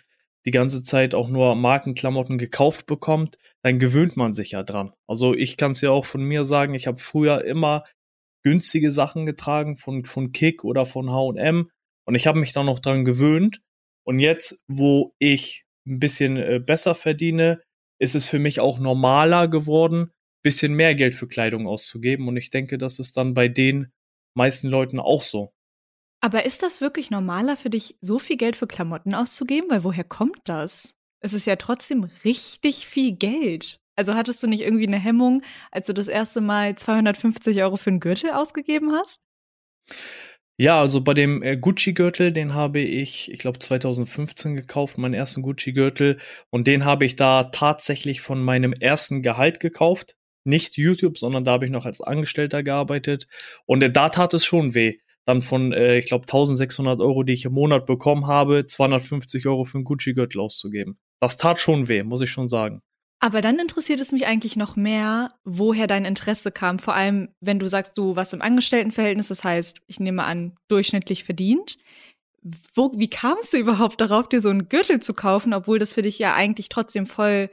die 0.45 0.51
ganze 0.51 0.83
Zeit 0.83 1.15
auch 1.15 1.29
nur 1.29 1.55
Markenklamotten 1.55 2.39
gekauft 2.39 2.87
bekommt, 2.87 3.39
dann 3.63 3.79
gewöhnt 3.79 4.17
man 4.17 4.33
sich 4.33 4.51
ja 4.53 4.65
dran. 4.65 4.93
Also 5.07 5.35
ich 5.35 5.57
kann 5.57 5.73
es 5.73 5.81
ja 5.81 5.91
auch 5.91 6.05
von 6.05 6.23
mir 6.23 6.45
sagen, 6.45 6.75
ich 6.75 6.89
habe 6.89 6.99
früher 6.99 7.45
immer 7.45 7.85
günstige 8.45 8.91
Sachen 8.91 9.27
getragen 9.27 9.77
von, 9.77 10.05
von 10.05 10.33
Kick 10.33 10.63
oder 10.65 10.87
von 10.87 11.11
H&M 11.11 11.71
und 12.07 12.15
ich 12.15 12.27
habe 12.27 12.39
mich 12.39 12.53
dann 12.53 12.67
noch 12.67 12.79
dran 12.79 13.05
gewöhnt. 13.05 13.61
Und 14.07 14.19
jetzt, 14.19 14.63
wo 14.69 15.15
ich 15.19 15.65
ein 15.87 15.99
bisschen 15.99 16.37
äh, 16.37 16.61
besser 16.65 16.95
verdiene, 16.95 17.63
ist 17.99 18.15
es 18.15 18.27
für 18.27 18.39
mich 18.39 18.61
auch 18.61 18.79
normaler 18.79 19.49
geworden, 19.49 20.13
bisschen 20.43 20.75
mehr 20.75 20.95
Geld 20.95 21.15
für 21.15 21.27
Kleidung 21.27 21.67
auszugeben. 21.67 22.29
Und 22.29 22.37
ich 22.37 22.51
denke, 22.51 22.77
das 22.77 22.99
ist 22.99 23.17
dann 23.17 23.35
bei 23.35 23.49
den 23.49 23.93
meisten 24.35 24.69
Leuten 24.69 25.01
auch 25.01 25.23
so. 25.23 25.51
Aber 26.21 26.45
ist 26.45 26.63
das 26.63 26.81
wirklich 26.81 27.11
normaler 27.11 27.57
für 27.57 27.71
dich, 27.71 27.97
so 28.01 28.19
viel 28.19 28.37
Geld 28.37 28.57
für 28.57 28.67
Klamotten 28.67 29.15
auszugeben? 29.15 29.71
Weil 29.71 29.85
woher 29.85 30.05
kommt 30.05 30.41
das? 30.45 30.95
Es 31.21 31.33
ist 31.33 31.47
ja 31.47 31.57
trotzdem 31.57 32.05
richtig 32.25 32.87
viel 32.87 33.17
Geld. 33.17 33.81
Also 33.97 34.15
hattest 34.15 34.43
du 34.43 34.47
nicht 34.47 34.63
irgendwie 34.63 34.87
eine 34.87 34.99
Hemmung, 34.99 35.43
als 35.71 35.87
du 35.87 35.95
das 35.95 36.09
erste 36.09 36.41
Mal 36.41 36.75
250 36.75 37.63
Euro 37.63 37.77
für 37.77 37.91
einen 37.91 38.01
Gürtel 38.01 38.31
ausgegeben 38.31 38.93
hast? 38.93 39.21
Ja, 40.57 40.81
also 40.81 41.01
bei 41.01 41.15
dem 41.15 41.43
äh, 41.43 41.57
Gucci-Gürtel, 41.57 42.33
den 42.33 42.55
habe 42.55 42.81
ich, 42.81 43.31
ich 43.33 43.39
glaube 43.41 43.59
2015 43.59 44.55
gekauft, 44.55 44.99
meinen 44.99 45.15
ersten 45.15 45.43
Gucci-Gürtel. 45.43 46.19
Und 46.51 46.67
den 46.67 46.85
habe 46.85 47.05
ich 47.05 47.17
da 47.17 47.45
tatsächlich 47.45 48.21
von 48.21 48.43
meinem 48.43 48.73
ersten 48.73 49.23
Gehalt 49.23 49.59
gekauft 49.59 50.17
nicht 50.45 50.77
YouTube, 50.77 51.19
sondern 51.19 51.45
da 51.45 51.53
habe 51.53 51.65
ich 51.65 51.71
noch 51.71 51.87
als 51.87 52.01
Angestellter 52.01 52.63
gearbeitet. 52.63 53.27
Und 53.67 53.83
äh, 53.83 53.91
da 53.91 54.11
tat 54.11 54.35
es 54.35 54.45
schon 54.45 54.75
weh. 54.75 54.99
Dann 55.25 55.41
von, 55.41 55.73
äh, 55.73 55.99
ich 55.99 56.07
glaube, 56.07 56.25
1600 56.25 57.01
Euro, 57.01 57.23
die 57.23 57.33
ich 57.33 57.47
im 57.47 57.55
Monat 57.55 57.87
bekommen 57.87 58.27
habe, 58.27 58.67
250 58.67 59.47
Euro 59.47 59.65
für 59.65 59.79
einen 59.79 59.85
Gucci-Gürtel 59.85 60.41
auszugeben. 60.41 60.99
Das 61.21 61.39
tat 61.39 61.59
schon 61.59 61.89
weh, 61.89 62.03
muss 62.03 62.21
ich 62.21 62.31
schon 62.31 62.49
sagen. 62.49 62.83
Aber 63.21 63.41
dann 63.41 63.59
interessiert 63.59 64.01
es 64.01 64.13
mich 64.13 64.27
eigentlich 64.27 64.57
noch 64.57 64.77
mehr, 64.77 65.29
woher 65.45 65.87
dein 65.87 66.05
Interesse 66.05 66.53
kam. 66.53 66.79
Vor 66.79 66.95
allem, 66.95 67.29
wenn 67.41 67.59
du 67.59 67.69
sagst, 67.69 67.97
du 67.97 68.17
warst 68.17 68.35
im 68.35 68.43
Angestelltenverhältnis, 68.43 69.29
das 69.29 69.45
heißt, 69.45 69.81
ich 69.87 70.01
nehme 70.01 70.25
an, 70.25 70.57
durchschnittlich 70.69 71.25
verdient. 71.25 71.79
Wo, 72.75 72.93
wie 72.97 73.09
kamst 73.09 73.55
du 73.55 73.57
überhaupt 73.57 74.01
darauf, 74.01 74.29
dir 74.29 74.41
so 74.41 74.51
einen 74.51 74.69
Gürtel 74.69 75.01
zu 75.01 75.15
kaufen, 75.15 75.55
obwohl 75.55 75.79
das 75.79 75.95
für 75.95 76.03
dich 76.03 76.19
ja 76.19 76.35
eigentlich 76.35 76.69
trotzdem 76.69 77.07
voll 77.07 77.51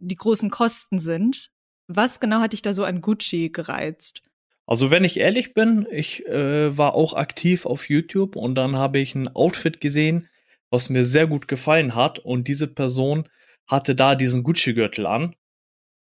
die 0.00 0.16
großen 0.16 0.50
Kosten 0.50 0.98
sind? 0.98 1.50
Was 1.86 2.18
genau 2.18 2.40
hat 2.40 2.52
dich 2.52 2.62
da 2.62 2.74
so 2.74 2.84
an 2.84 3.00
Gucci 3.00 3.50
gereizt? 3.50 4.22
Also 4.66 4.90
wenn 4.90 5.04
ich 5.04 5.18
ehrlich 5.18 5.54
bin, 5.54 5.86
ich 5.90 6.26
äh, 6.26 6.76
war 6.76 6.94
auch 6.94 7.14
aktiv 7.14 7.64
auf 7.64 7.88
YouTube 7.88 8.36
und 8.36 8.54
dann 8.54 8.76
habe 8.76 8.98
ich 8.98 9.14
ein 9.14 9.34
Outfit 9.34 9.80
gesehen, 9.80 10.28
was 10.70 10.90
mir 10.90 11.04
sehr 11.04 11.26
gut 11.26 11.48
gefallen 11.48 11.94
hat 11.94 12.18
und 12.18 12.48
diese 12.48 12.66
Person 12.66 13.28
hatte 13.68 13.94
da 13.94 14.14
diesen 14.14 14.42
Gucci-Gürtel 14.42 15.06
an 15.06 15.36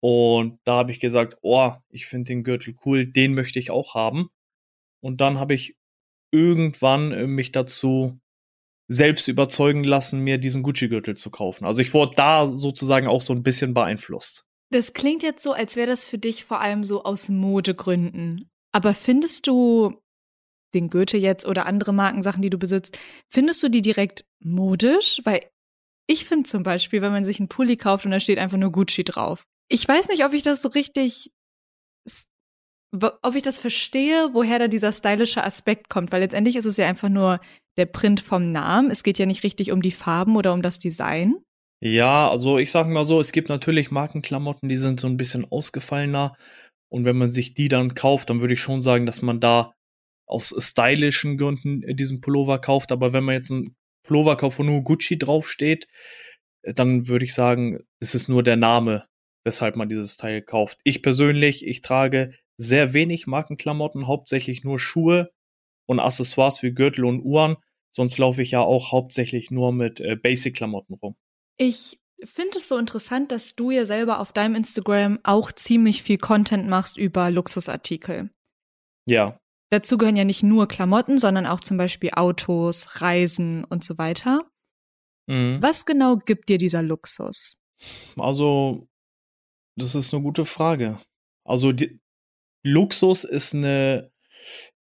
Und 0.01 0.59
da 0.65 0.75
habe 0.75 0.91
ich 0.91 0.99
gesagt, 0.99 1.37
oh, 1.41 1.71
ich 1.89 2.05
finde 2.05 2.25
den 2.25 2.43
Gürtel 2.43 2.75
cool, 2.85 3.05
den 3.05 3.33
möchte 3.33 3.57
ich 3.57 3.71
auch 3.71 3.95
haben. 3.95 4.29
Und 5.01 5.21
dann 5.21 5.39
habe 5.39 5.53
ich 5.53 5.77
irgendwann 6.31 7.11
äh, 7.13 7.27
mich 7.27 7.51
dazu 7.51 8.19
selbst 8.89 9.27
überzeugen 9.29 9.83
lassen, 9.83 10.19
mir 10.19 10.37
diesen 10.39 10.61
Gucci-Gürtel 10.61 11.15
zu 11.15 11.31
kaufen. 11.31 11.65
Also 11.65 11.79
ich 11.79 11.93
wurde 11.93 12.15
da 12.17 12.47
sozusagen 12.47 13.07
auch 13.07 13.21
so 13.21 13.33
ein 13.33 13.43
bisschen 13.43 13.73
beeinflusst. 13.73 14.45
Das 14.71 14.93
klingt 14.93 15.23
jetzt 15.23 15.43
so, 15.43 15.53
als 15.53 15.75
wäre 15.75 15.87
das 15.87 16.03
für 16.03 16.17
dich 16.17 16.43
vor 16.43 16.59
allem 16.59 16.83
so 16.83 17.03
aus 17.03 17.29
Modegründen. 17.29 18.49
Aber 18.73 18.93
findest 18.93 19.47
du 19.47 20.01
den 20.73 20.89
Gürtel 20.89 21.21
jetzt 21.21 21.45
oder 21.45 21.65
andere 21.65 21.93
Markensachen, 21.93 22.41
die 22.41 22.49
du 22.49 22.57
besitzt, 22.57 22.97
findest 23.29 23.61
du 23.63 23.69
die 23.69 23.83
direkt 23.83 24.25
modisch? 24.39 25.21
Weil 25.23 25.47
ich 26.07 26.25
finde 26.25 26.49
zum 26.49 26.63
Beispiel, 26.63 27.01
wenn 27.01 27.11
man 27.11 27.23
sich 27.23 27.39
einen 27.39 27.49
Pulli 27.49 27.77
kauft 27.77 28.05
und 28.05 28.11
da 28.11 28.19
steht 28.19 28.39
einfach 28.39 28.57
nur 28.57 28.71
Gucci 28.71 29.03
drauf. 29.03 29.43
Ich 29.69 29.87
weiß 29.87 30.09
nicht, 30.09 30.25
ob 30.25 30.33
ich 30.33 30.43
das 30.43 30.61
so 30.61 30.69
richtig 30.69 31.31
ob 33.01 33.35
ich 33.35 33.41
das 33.41 33.57
verstehe, 33.57 34.29
woher 34.33 34.59
da 34.59 34.67
dieser 34.67 34.93
stylische 34.93 35.43
Aspekt 35.43 35.89
kommt, 35.89 36.11
weil 36.11 36.21
letztendlich 36.21 36.55
ist 36.55 36.65
es 36.65 36.77
ja 36.77 36.87
einfach 36.87 37.09
nur 37.09 37.39
der 37.75 37.87
Print 37.87 38.21
vom 38.21 38.51
Namen. 38.51 38.91
Es 38.91 39.01
geht 39.01 39.17
ja 39.17 39.25
nicht 39.25 39.43
richtig 39.43 39.71
um 39.71 39.81
die 39.81 39.91
Farben 39.91 40.35
oder 40.35 40.53
um 40.53 40.61
das 40.61 40.77
Design. 40.77 41.35
Ja, 41.81 42.29
also 42.29 42.59
ich 42.59 42.69
sag 42.69 42.87
mal 42.87 43.03
so, 43.03 43.19
es 43.19 43.31
gibt 43.31 43.49
natürlich 43.49 43.89
Markenklamotten, 43.89 44.69
die 44.69 44.77
sind 44.77 44.99
so 44.99 45.07
ein 45.07 45.17
bisschen 45.17 45.43
ausgefallener. 45.51 46.35
Und 46.89 47.05
wenn 47.05 47.17
man 47.17 47.31
sich 47.31 47.55
die 47.55 47.67
dann 47.67 47.95
kauft, 47.95 48.29
dann 48.29 48.41
würde 48.41 48.53
ich 48.53 48.61
schon 48.61 48.83
sagen, 48.83 49.07
dass 49.07 49.23
man 49.23 49.39
da 49.39 49.73
aus 50.27 50.53
stylischen 50.57 51.37
Gründen 51.37 51.81
diesen 51.95 52.21
Pullover 52.21 52.59
kauft. 52.59 52.91
Aber 52.91 53.11
wenn 53.11 53.23
man 53.23 53.35
jetzt 53.35 53.51
einen 53.51 53.75
Wo 54.07 54.63
nur 54.63 54.83
Gucci 54.83 55.17
draufsteht, 55.17 55.87
dann 56.63 57.07
würde 57.07 57.25
ich 57.25 57.33
sagen, 57.33 57.79
ist 57.99 58.15
es 58.15 58.27
nur 58.27 58.43
der 58.43 58.57
Name, 58.57 59.05
weshalb 59.43 59.75
man 59.75 59.89
dieses 59.89 60.17
Teil 60.17 60.41
kauft. 60.41 60.79
Ich 60.83 61.01
persönlich, 61.01 61.65
ich 61.65 61.81
trage 61.81 62.33
sehr 62.57 62.93
wenig 62.93 63.27
Markenklamotten, 63.27 64.07
hauptsächlich 64.07 64.63
nur 64.63 64.79
Schuhe 64.79 65.31
und 65.85 65.99
Accessoires 65.99 66.63
wie 66.63 66.73
Gürtel 66.73 67.05
und 67.05 67.21
Uhren. 67.21 67.57
Sonst 67.91 68.17
laufe 68.17 68.41
ich 68.41 68.51
ja 68.51 68.61
auch 68.61 68.91
hauptsächlich 68.91 69.51
nur 69.51 69.71
mit 69.71 69.99
äh, 69.99 70.15
Basic-Klamotten 70.15 70.95
rum. 70.95 71.15
Ich 71.57 71.99
finde 72.23 72.57
es 72.57 72.67
so 72.67 72.77
interessant, 72.77 73.31
dass 73.31 73.55
du 73.55 73.71
ja 73.71 73.85
selber 73.85 74.19
auf 74.19 74.31
deinem 74.31 74.55
Instagram 74.55 75.19
auch 75.23 75.51
ziemlich 75.51 76.03
viel 76.03 76.17
Content 76.17 76.67
machst 76.67 76.97
über 76.97 77.29
Luxusartikel. 77.29 78.29
Ja. 79.05 79.39
Dazu 79.73 79.97
gehören 79.97 80.15
ja 80.15 80.23
nicht 80.23 80.43
nur 80.43 80.67
Klamotten, 80.67 81.17
sondern 81.17 81.47
auch 81.47 81.59
zum 81.59 81.77
Beispiel 81.77 82.11
Autos, 82.13 83.01
Reisen 83.01 83.63
und 83.63 83.83
so 83.83 83.97
weiter. 83.97 84.47
Mhm. 85.25 85.63
Was 85.63 85.87
genau 85.87 86.17
gibt 86.17 86.49
dir 86.49 86.59
dieser 86.59 86.83
Luxus? 86.83 87.59
Also, 88.15 88.87
das 89.75 89.95
ist 89.95 90.13
eine 90.13 90.21
gute 90.21 90.45
Frage. 90.45 90.99
Also, 91.43 91.71
die, 91.71 91.99
Luxus 92.63 93.23
ist 93.23 93.55
eine 93.55 94.11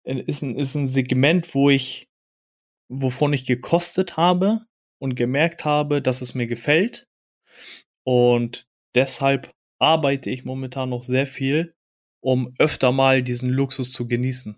ist 0.03 0.41
ein, 0.41 0.55
ist 0.55 0.75
ein 0.75 0.87
Segment, 0.87 1.55
wo 1.55 1.69
ich 1.69 2.09
wovon 2.89 3.31
ich 3.31 3.45
gekostet 3.45 4.17
habe 4.17 4.65
und 4.99 5.15
gemerkt 5.15 5.63
habe, 5.63 6.01
dass 6.01 6.21
es 6.21 6.33
mir 6.33 6.47
gefällt 6.47 7.07
und 8.03 8.67
deshalb 8.93 9.53
arbeite 9.79 10.29
ich 10.29 10.43
momentan 10.43 10.89
noch 10.89 11.03
sehr 11.03 11.27
viel, 11.27 11.75
um 12.21 12.53
öfter 12.59 12.91
mal 12.91 13.23
diesen 13.23 13.49
Luxus 13.49 13.93
zu 13.93 14.09
genießen. 14.09 14.57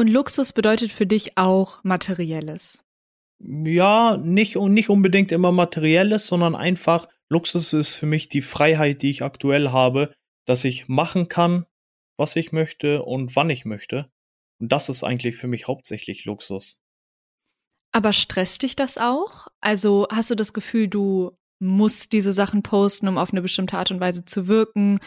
Und 0.00 0.08
Luxus 0.08 0.54
bedeutet 0.54 0.92
für 0.92 1.06
dich 1.06 1.36
auch 1.36 1.84
materielles. 1.84 2.82
Ja, 3.38 4.16
nicht 4.16 4.56
nicht 4.56 4.88
unbedingt 4.88 5.30
immer 5.30 5.52
materielles, 5.52 6.26
sondern 6.26 6.54
einfach 6.54 7.06
Luxus 7.28 7.74
ist 7.74 7.92
für 7.92 8.06
mich 8.06 8.30
die 8.30 8.40
Freiheit, 8.40 9.02
die 9.02 9.10
ich 9.10 9.22
aktuell 9.22 9.72
habe, 9.72 10.14
dass 10.46 10.64
ich 10.64 10.88
machen 10.88 11.28
kann, 11.28 11.66
was 12.16 12.34
ich 12.34 12.50
möchte 12.50 13.02
und 13.02 13.36
wann 13.36 13.50
ich 13.50 13.66
möchte. 13.66 14.10
Und 14.58 14.72
das 14.72 14.88
ist 14.88 15.04
eigentlich 15.04 15.36
für 15.36 15.48
mich 15.48 15.68
hauptsächlich 15.68 16.24
Luxus. 16.24 16.80
Aber 17.92 18.14
stresst 18.14 18.62
dich 18.62 18.76
das 18.76 18.96
auch? 18.96 19.48
Also 19.60 20.08
hast 20.10 20.30
du 20.30 20.34
das 20.34 20.54
Gefühl, 20.54 20.88
du 20.88 21.36
musst 21.58 22.14
diese 22.14 22.32
Sachen 22.32 22.62
posten, 22.62 23.06
um 23.06 23.18
auf 23.18 23.32
eine 23.32 23.42
bestimmte 23.42 23.76
Art 23.76 23.90
und 23.90 24.00
Weise 24.00 24.24
zu 24.24 24.48
wirken? 24.48 24.98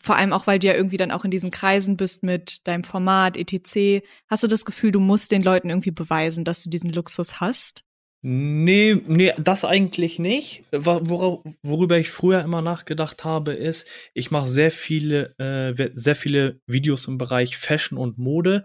Vor 0.00 0.16
allem 0.16 0.32
auch, 0.32 0.46
weil 0.46 0.58
du 0.58 0.66
ja 0.66 0.74
irgendwie 0.74 0.98
dann 0.98 1.10
auch 1.10 1.24
in 1.24 1.30
diesen 1.30 1.50
Kreisen 1.50 1.96
bist 1.96 2.22
mit 2.22 2.60
deinem 2.64 2.84
Format, 2.84 3.36
etc. 3.36 4.04
Hast 4.28 4.42
du 4.42 4.46
das 4.46 4.64
Gefühl, 4.64 4.92
du 4.92 5.00
musst 5.00 5.32
den 5.32 5.42
Leuten 5.42 5.70
irgendwie 5.70 5.90
beweisen, 5.90 6.44
dass 6.44 6.62
du 6.62 6.70
diesen 6.70 6.92
Luxus 6.92 7.40
hast? 7.40 7.84
Nee, 8.20 9.00
nee, 9.06 9.32
das 9.38 9.64
eigentlich 9.64 10.18
nicht. 10.18 10.64
Wor 10.72 11.44
worüber 11.62 11.98
ich 11.98 12.10
früher 12.10 12.42
immer 12.42 12.62
nachgedacht 12.62 13.24
habe, 13.24 13.52
ist, 13.52 13.86
ich 14.12 14.32
mache 14.32 14.48
sehr 14.48 14.72
viele, 14.72 15.38
äh, 15.38 15.90
sehr 15.94 16.16
viele 16.16 16.60
Videos 16.66 17.06
im 17.06 17.16
Bereich 17.16 17.56
Fashion 17.56 17.96
und 17.96 18.18
Mode. 18.18 18.64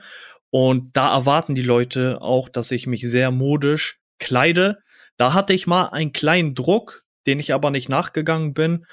Und 0.50 0.98
da 0.98 1.14
erwarten 1.14 1.54
die 1.56 1.62
Leute 1.62 2.22
auch, 2.22 2.50
dass 2.50 2.72
ich 2.72 2.88
mich 2.88 3.02
sehr 3.08 3.30
modisch 3.30 4.00
kleide. 4.20 4.80
Da 5.18 5.34
hatte 5.34 5.54
ich 5.54 5.68
mal 5.68 5.88
einen 5.88 6.14
kleinen 6.14 6.56
Druck, 6.56 7.04
den 7.28 7.40
ich 7.40 7.54
aber 7.54 7.70
nicht 7.70 7.90
nachgegangen 7.90 8.56
bin. 8.56 8.86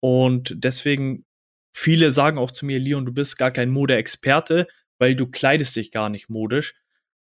Und 0.00 0.54
deswegen, 0.56 1.24
viele 1.78 2.12
sagen 2.12 2.38
auch 2.38 2.50
zu 2.50 2.66
mir, 2.66 2.78
Leon, 2.78 3.06
du 3.06 3.12
bist 3.12 3.38
gar 3.38 3.50
kein 3.50 3.70
Modeexperte, 3.70 4.66
weil 4.98 5.14
du 5.14 5.26
kleidest 5.26 5.76
dich 5.76 5.92
gar 5.92 6.08
nicht 6.08 6.28
modisch. 6.28 6.74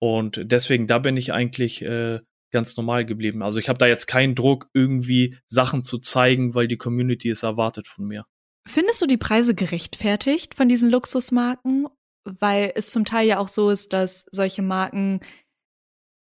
Und 0.00 0.40
deswegen, 0.44 0.86
da 0.86 0.98
bin 0.98 1.16
ich 1.16 1.32
eigentlich 1.32 1.82
äh, 1.82 2.20
ganz 2.50 2.76
normal 2.76 3.04
geblieben. 3.04 3.42
Also 3.42 3.58
ich 3.58 3.68
habe 3.68 3.78
da 3.78 3.86
jetzt 3.86 4.06
keinen 4.06 4.34
Druck, 4.34 4.68
irgendwie 4.72 5.36
Sachen 5.46 5.84
zu 5.84 5.98
zeigen, 5.98 6.54
weil 6.54 6.68
die 6.68 6.78
Community 6.78 7.28
es 7.28 7.42
erwartet 7.42 7.86
von 7.86 8.06
mir. 8.06 8.24
Findest 8.66 9.02
du 9.02 9.06
die 9.06 9.18
Preise 9.18 9.54
gerechtfertigt 9.54 10.54
von 10.54 10.68
diesen 10.68 10.90
Luxusmarken? 10.90 11.86
Weil 12.24 12.72
es 12.74 12.90
zum 12.90 13.04
Teil 13.04 13.26
ja 13.26 13.38
auch 13.38 13.48
so 13.48 13.70
ist, 13.70 13.92
dass 13.92 14.26
solche 14.30 14.62
Marken 14.62 15.20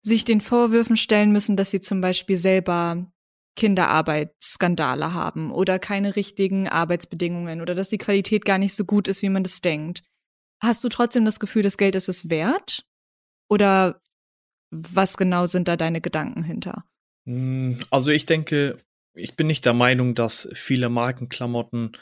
sich 0.03 0.25
den 0.25 0.41
Vorwürfen 0.41 0.97
stellen 0.97 1.33
müssen, 1.33 1.57
dass 1.57 1.71
sie 1.71 1.81
zum 1.81 2.01
Beispiel 2.01 2.37
selber 2.37 3.12
Kinderarbeitsskandale 3.57 5.13
haben 5.13 5.51
oder 5.51 5.79
keine 5.79 6.17
richtigen 6.17 6.69
Arbeitsbedingungen 6.69 7.61
oder 7.61 7.75
dass 7.75 7.89
die 7.89 7.99
Qualität 7.99 8.45
gar 8.45 8.59
nicht 8.59 8.75
so 8.75 8.85
gut 8.85 9.09
ist, 9.09 9.23
wie 9.23 9.29
man 9.29 9.43
das 9.43 9.61
denkt. 9.61 10.03
Hast 10.61 10.85
du 10.85 10.89
trotzdem 10.89 11.25
das 11.25 11.41
Gefühl, 11.41 11.63
das 11.63 11.77
Geld 11.77 11.95
ist 11.95 12.09
es 12.09 12.31
wert? 12.31 12.87
Oder 13.49 14.01
was 14.71 15.17
genau 15.17 15.47
sind 15.47 15.69
da 15.69 15.77
deine 15.77 16.01
Gedanken 16.01 16.43
hinter? 16.45 16.85
Hm, 17.27 17.79
also 17.91 18.11
ich 18.11 18.27
denke, 18.27 18.79
ich 19.15 19.37
bin 19.37 19.47
nicht 19.47 19.65
der 19.65 19.75
Meinung, 19.75 20.15
dass 20.15 20.49
viele 20.55 20.89
Markenklamotten 20.89 21.97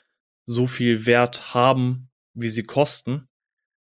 so 0.47 0.67
viel 0.67 1.07
Wert 1.07 1.55
haben, 1.55 2.11
wie 2.35 2.49
sie 2.49 2.63
kosten. 2.63 3.29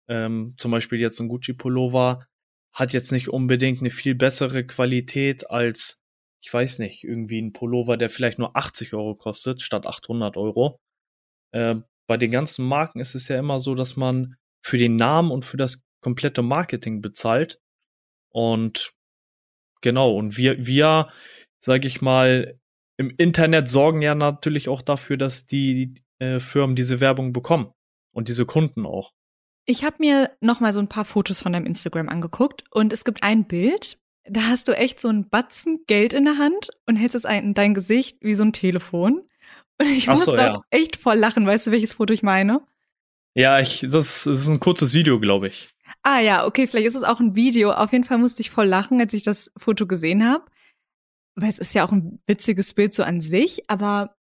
Ähm, 0.09 0.55
zum 0.59 0.71
Beispiel 0.71 1.01
jetzt 1.01 1.21
ein 1.21 1.29
Gucci 1.29 1.55
Pullover 1.55 2.27
hat 2.73 2.93
jetzt 2.93 3.13
nicht 3.13 3.29
unbedingt 3.29 3.81
eine 3.81 3.91
viel 3.91 4.15
bessere 4.15 4.65
Qualität 4.65 5.51
als, 5.51 6.03
ich 6.47 6.55
weiß 6.55 6.79
nicht, 6.79 7.03
irgendwie 7.03 7.43
ein 7.43 7.53
Pullover, 7.53 7.97
der 7.97 8.09
vielleicht 8.09 8.39
nur 8.39 8.57
80 8.57 8.95
Euro 8.95 9.17
kostet, 9.17 9.63
statt 9.63 9.85
800 9.85 10.37
Euro. 10.37 10.79
Äh, 11.53 11.75
bei 12.07 12.17
den 12.17 12.31
ganzen 12.31 12.65
Marken 12.65 13.01
ist 13.01 13.17
es 13.17 13.27
ja 13.27 13.37
immer 13.37 13.59
so, 13.59 13.75
dass 13.75 13.97
man 13.97 14.37
für 14.65 14.79
den 14.79 14.95
Namen 14.95 15.33
und 15.33 15.45
für 15.45 15.57
das 15.57 15.83
komplette 16.01 16.43
Marketing 16.43 17.03
bezahlt. 17.03 17.59
Und 18.33 18.93
genau, 19.81 20.17
und 20.17 20.37
wir, 20.37 20.65
wir, 20.65 21.11
sag 21.59 21.85
ich 21.85 22.01
mal, 22.01 22.61
im 22.97 23.13
Internet 23.19 23.69
sorgen 23.69 24.01
ja 24.01 24.15
natürlich 24.15 24.69
auch 24.69 24.83
dafür, 24.83 25.17
dass 25.17 25.49
die 25.49 26.01
äh, 26.21 26.39
Firmen 26.39 26.77
diese 26.77 27.01
Werbung 27.01 27.33
bekommen 27.33 27.73
und 28.13 28.29
diese 28.29 28.47
Kunden 28.47 28.87
auch. 28.87 29.13
Ich 29.65 29.83
habe 29.83 29.97
mir 29.99 30.31
noch 30.41 30.61
mal 30.61 30.73
so 30.73 30.79
ein 30.79 30.89
paar 30.89 31.05
Fotos 31.05 31.41
von 31.41 31.53
deinem 31.53 31.67
Instagram 31.67 32.09
angeguckt 32.09 32.63
und 32.71 32.93
es 32.93 33.05
gibt 33.05 33.25
ein 33.25 33.49
Bild, 33.49 33.99
da 34.29 34.43
hast 34.43 34.69
du 34.69 34.77
echt 34.77 35.01
so 35.01 35.09
ein 35.09 35.29
Batzen 35.29 35.85
Geld 35.87 36.13
in 36.13 36.25
der 36.25 36.39
Hand 36.39 36.71
und 36.87 36.97
hältst 36.97 37.15
es 37.15 37.25
in 37.25 37.55
dein 37.55 37.75
Gesicht 37.75 38.19
wie 38.21 38.35
so 38.35 38.43
ein 38.45 38.53
Telefon. 38.53 39.23
Und 39.79 39.89
ich 39.89 40.07
muss 40.07 40.25
so, 40.25 40.37
ja. 40.37 40.63
echt 40.71 40.97
voll 40.97 41.17
lachen. 41.17 41.47
Weißt 41.47 41.67
du, 41.67 41.71
welches 41.71 41.95
Foto 41.95 42.13
ich 42.13 42.23
meine? 42.23 42.67
Ja, 43.35 43.61
ich, 43.61 43.81
das, 43.81 44.25
das 44.25 44.41
ist 44.41 44.49
ein 44.49 44.61
kurzes 44.61 44.95
Video, 44.95 45.21
glaube 45.21 45.49
ich. 45.49 45.71
Ah 46.03 46.21
ja, 46.21 46.47
okay, 46.47 46.67
vielleicht 46.67 46.87
ist 46.87 46.95
es 46.95 47.03
auch 47.03 47.21
ein 47.21 47.37
Video. 47.37 47.73
Auf 47.73 47.93
jeden 47.93 48.05
Fall 48.05 48.19
musste 48.19 48.41
ich 48.41 48.51
voll 48.51 48.67
lachen, 48.67 49.01
als 49.01 49.13
ich 49.13 49.23
das 49.23 49.53
Foto 49.57 49.87
gesehen 49.87 50.27
habe. 50.27 50.45
Weil 51.35 51.51
es 51.51 51.59
ist 51.59 51.75
ja 51.75 51.87
auch 51.87 51.93
ein 51.93 52.23
witziges 52.27 52.73
Bild 52.73 52.95
so 52.95 53.03
an 53.03 53.21
sich, 53.21 53.69
aber 53.69 54.17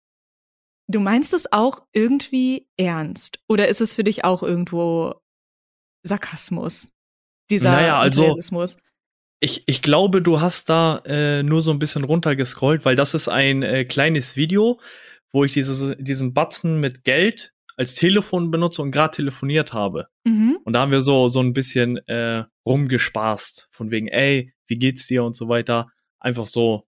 du 0.87 1.01
meinst 1.01 1.35
es 1.35 1.53
auch 1.53 1.83
irgendwie 1.93 2.69
ernst? 2.77 3.41
Oder 3.49 3.69
ist 3.69 3.81
es 3.81 3.93
für 3.93 4.05
dich 4.05 4.25
auch 4.25 4.43
irgendwo 4.43 5.15
Sarkasmus? 6.05 6.93
Dieser 7.51 7.73
naja, 7.73 7.99
also, 7.99 8.37
Ich, 9.41 9.63
ich 9.67 9.81
glaube, 9.81 10.21
du 10.21 10.41
hast 10.41 10.69
da 10.69 10.99
äh, 11.07 11.43
nur 11.43 11.63
so 11.63 11.71
ein 11.71 11.79
bisschen 11.79 12.05
runtergescrollt, 12.05 12.85
weil 12.85 12.97
das 12.97 13.15
ist 13.15 13.29
ein 13.29 13.63
äh, 13.63 13.85
kleines 13.87 14.37
Video, 14.37 14.81
wo 15.33 15.45
ich 15.45 15.53
dieses, 15.53 15.97
diesen 15.99 16.35
Batzen 16.35 16.79
mit 16.79 17.05
Geld 17.05 17.55
als 17.81 17.95
Telefon 17.95 18.51
benutze 18.51 18.83
und 18.83 18.91
gerade 18.91 19.17
telefoniert 19.17 19.73
habe. 19.73 20.09
Mhm. 20.25 20.59
Und 20.65 20.75
da 20.75 20.81
haben 20.81 20.93
wir 20.93 21.01
so, 21.01 21.29
so 21.29 21.41
ein 21.41 21.55
bisschen 21.55 21.97
äh, 22.09 22.45
rumgespaßt. 22.67 23.69
Von 23.71 23.91
wegen, 23.91 24.09
ey, 24.09 24.53
wie 24.67 24.79
geht's 24.79 25.07
dir 25.07 25.25
und 25.25 25.35
so 25.35 25.49
weiter. 25.49 25.91
Einfach 26.19 26.47
so. 26.47 26.87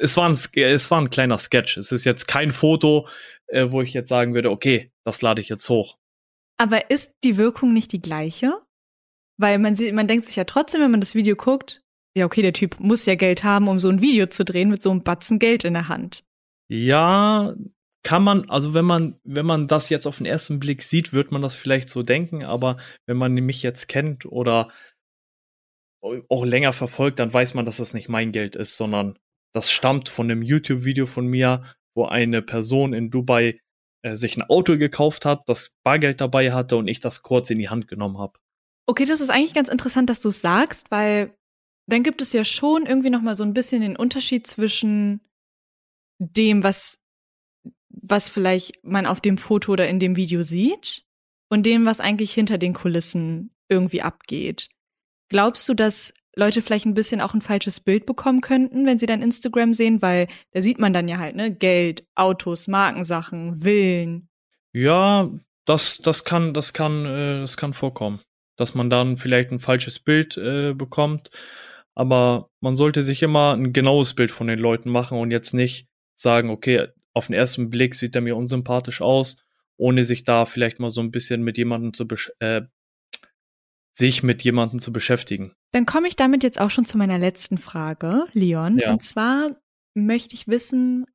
Es 0.00 0.16
war, 0.16 0.26
ein, 0.26 0.38
es 0.54 0.90
war 0.90 1.00
ein 1.00 1.10
kleiner 1.10 1.36
Sketch. 1.36 1.76
Es 1.76 1.92
ist 1.92 2.04
jetzt 2.04 2.26
kein 2.26 2.52
Foto, 2.52 3.06
äh, 3.48 3.66
wo 3.68 3.82
ich 3.82 3.92
jetzt 3.92 4.08
sagen 4.08 4.32
würde, 4.32 4.50
okay, 4.50 4.90
das 5.04 5.20
lade 5.20 5.42
ich 5.42 5.50
jetzt 5.50 5.68
hoch. 5.68 5.98
Aber 6.56 6.90
ist 6.90 7.12
die 7.22 7.36
Wirkung 7.36 7.74
nicht 7.74 7.92
die 7.92 8.00
gleiche? 8.00 8.62
Weil 9.38 9.58
man 9.58 9.74
sieht, 9.74 9.94
man 9.94 10.08
denkt 10.08 10.26
sich 10.26 10.36
ja 10.36 10.44
trotzdem, 10.44 10.80
wenn 10.80 10.90
man 10.90 11.00
das 11.00 11.14
Video 11.14 11.36
guckt, 11.36 11.82
ja, 12.16 12.26
okay, 12.26 12.42
der 12.42 12.52
Typ 12.52 12.78
muss 12.78 13.06
ja 13.06 13.16
Geld 13.16 13.42
haben, 13.42 13.68
um 13.68 13.80
so 13.80 13.88
ein 13.88 14.00
Video 14.00 14.26
zu 14.26 14.44
drehen 14.44 14.70
mit 14.70 14.82
so 14.82 14.90
einem 14.90 15.02
Batzen 15.02 15.38
Geld 15.38 15.64
in 15.64 15.74
der 15.74 15.88
Hand. 15.88 16.24
Ja, 16.68 17.54
kann 18.04 18.22
man, 18.22 18.48
also 18.50 18.74
wenn 18.74 18.84
man, 18.84 19.18
wenn 19.24 19.46
man 19.46 19.66
das 19.66 19.88
jetzt 19.88 20.06
auf 20.06 20.18
den 20.18 20.26
ersten 20.26 20.60
Blick 20.60 20.82
sieht, 20.82 21.12
wird 21.12 21.32
man 21.32 21.42
das 21.42 21.54
vielleicht 21.54 21.88
so 21.88 22.02
denken, 22.02 22.44
aber 22.44 22.76
wenn 23.06 23.16
man 23.16 23.34
mich 23.34 23.62
jetzt 23.62 23.88
kennt 23.88 24.26
oder 24.26 24.70
auch 26.28 26.44
länger 26.44 26.74
verfolgt, 26.74 27.18
dann 27.18 27.32
weiß 27.32 27.54
man, 27.54 27.64
dass 27.64 27.78
das 27.78 27.94
nicht 27.94 28.08
mein 28.10 28.30
Geld 28.30 28.56
ist, 28.56 28.76
sondern 28.76 29.18
das 29.54 29.70
stammt 29.72 30.08
von 30.08 30.30
einem 30.30 30.42
YouTube-Video 30.42 31.06
von 31.06 31.26
mir, 31.26 31.62
wo 31.96 32.04
eine 32.04 32.42
Person 32.42 32.92
in 32.92 33.10
Dubai 33.10 33.58
äh, 34.02 34.16
sich 34.16 34.36
ein 34.36 34.42
Auto 34.42 34.76
gekauft 34.76 35.24
hat, 35.24 35.48
das 35.48 35.74
Bargeld 35.82 36.20
dabei 36.20 36.52
hatte 36.52 36.76
und 36.76 36.88
ich 36.88 37.00
das 37.00 37.22
kurz 37.22 37.50
in 37.50 37.58
die 37.58 37.70
Hand 37.70 37.88
genommen 37.88 38.18
habe. 38.18 38.38
Okay, 38.86 39.04
das 39.04 39.20
ist 39.20 39.30
eigentlich 39.30 39.54
ganz 39.54 39.68
interessant, 39.68 40.10
dass 40.10 40.20
du 40.20 40.28
es 40.28 40.40
sagst, 40.40 40.90
weil 40.90 41.36
dann 41.86 42.02
gibt 42.02 42.20
es 42.20 42.32
ja 42.32 42.44
schon 42.44 42.86
irgendwie 42.86 43.10
noch 43.10 43.22
mal 43.22 43.34
so 43.34 43.44
ein 43.44 43.54
bisschen 43.54 43.82
den 43.82 43.96
Unterschied 43.96 44.46
zwischen 44.46 45.20
dem, 46.18 46.62
was 46.62 47.04
was 48.02 48.28
vielleicht 48.28 48.84
man 48.84 49.06
auf 49.06 49.20
dem 49.20 49.38
Foto 49.38 49.72
oder 49.72 49.88
in 49.88 50.00
dem 50.00 50.16
Video 50.16 50.42
sieht 50.42 51.04
und 51.48 51.64
dem, 51.64 51.86
was 51.86 52.00
eigentlich 52.00 52.32
hinter 52.34 52.58
den 52.58 52.74
Kulissen 52.74 53.54
irgendwie 53.68 54.02
abgeht. 54.02 54.68
Glaubst 55.28 55.68
du, 55.68 55.74
dass 55.74 56.12
Leute 56.36 56.62
vielleicht 56.62 56.86
ein 56.86 56.94
bisschen 56.94 57.20
auch 57.20 57.34
ein 57.34 57.40
falsches 57.40 57.80
Bild 57.80 58.06
bekommen 58.06 58.40
könnten, 58.40 58.86
wenn 58.86 58.98
sie 58.98 59.06
dann 59.06 59.22
Instagram 59.22 59.72
sehen, 59.72 60.02
weil 60.02 60.26
da 60.52 60.60
sieht 60.60 60.78
man 60.78 60.92
dann 60.92 61.08
ja 61.08 61.18
halt, 61.18 61.36
ne, 61.36 61.50
Geld, 61.52 62.06
Autos, 62.14 62.66
Markensachen, 62.66 63.62
Villen. 63.62 64.28
Ja, 64.72 65.30
das, 65.64 65.98
das 65.98 66.24
kann, 66.24 66.52
das 66.52 66.72
kann, 66.72 67.06
äh, 67.06 67.40
das 67.40 67.56
kann 67.56 67.72
vorkommen, 67.72 68.20
dass 68.56 68.74
man 68.74 68.90
dann 68.90 69.16
vielleicht 69.16 69.50
ein 69.50 69.58
falsches 69.58 69.98
Bild 69.98 70.36
äh, 70.36 70.74
bekommt. 70.74 71.30
Aber 71.94 72.50
man 72.60 72.74
sollte 72.74 73.02
sich 73.02 73.22
immer 73.22 73.54
ein 73.54 73.72
genaues 73.72 74.14
Bild 74.14 74.32
von 74.32 74.46
den 74.46 74.58
Leuten 74.58 74.90
machen 74.90 75.18
und 75.18 75.30
jetzt 75.30 75.54
nicht 75.54 75.88
sagen, 76.16 76.50
okay, 76.50 76.88
auf 77.12 77.26
den 77.26 77.34
ersten 77.34 77.70
Blick 77.70 77.94
sieht 77.94 78.14
er 78.16 78.22
mir 78.22 78.36
unsympathisch 78.36 79.00
aus, 79.00 79.36
ohne 79.76 80.04
sich 80.04 80.24
da 80.24 80.44
vielleicht 80.44 80.80
mal 80.80 80.90
so 80.90 81.00
ein 81.00 81.10
bisschen 81.10 81.42
mit 81.42 81.56
jemandem 81.56 81.92
zu 81.92 82.06
äh, 82.40 82.62
sich 83.96 84.24
mit 84.24 84.42
jemandem 84.42 84.80
zu 84.80 84.92
beschäftigen. 84.92 85.54
Dann 85.72 85.86
komme 85.86 86.08
ich 86.08 86.16
damit 86.16 86.42
jetzt 86.42 86.60
auch 86.60 86.70
schon 86.70 86.84
zu 86.84 86.98
meiner 86.98 87.18
letzten 87.18 87.58
Frage, 87.58 88.26
Leon. 88.32 88.78
Ja. 88.78 88.92
Und 88.92 89.02
zwar 89.02 89.56
möchte 89.94 90.34
ich 90.34 90.48
wissen, 90.48 91.06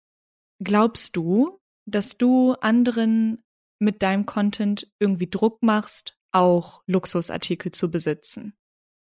glaubst 0.63 1.17
du, 1.17 1.59
dass 1.85 2.17
du 2.17 2.53
anderen 2.53 3.43
mit 3.79 4.01
deinem 4.01 4.25
Content 4.25 4.87
irgendwie 4.99 5.29
Druck 5.29 5.61
machst, 5.61 6.17
auch 6.31 6.83
Luxusartikel 6.87 7.71
zu 7.71 7.91
besitzen? 7.91 8.53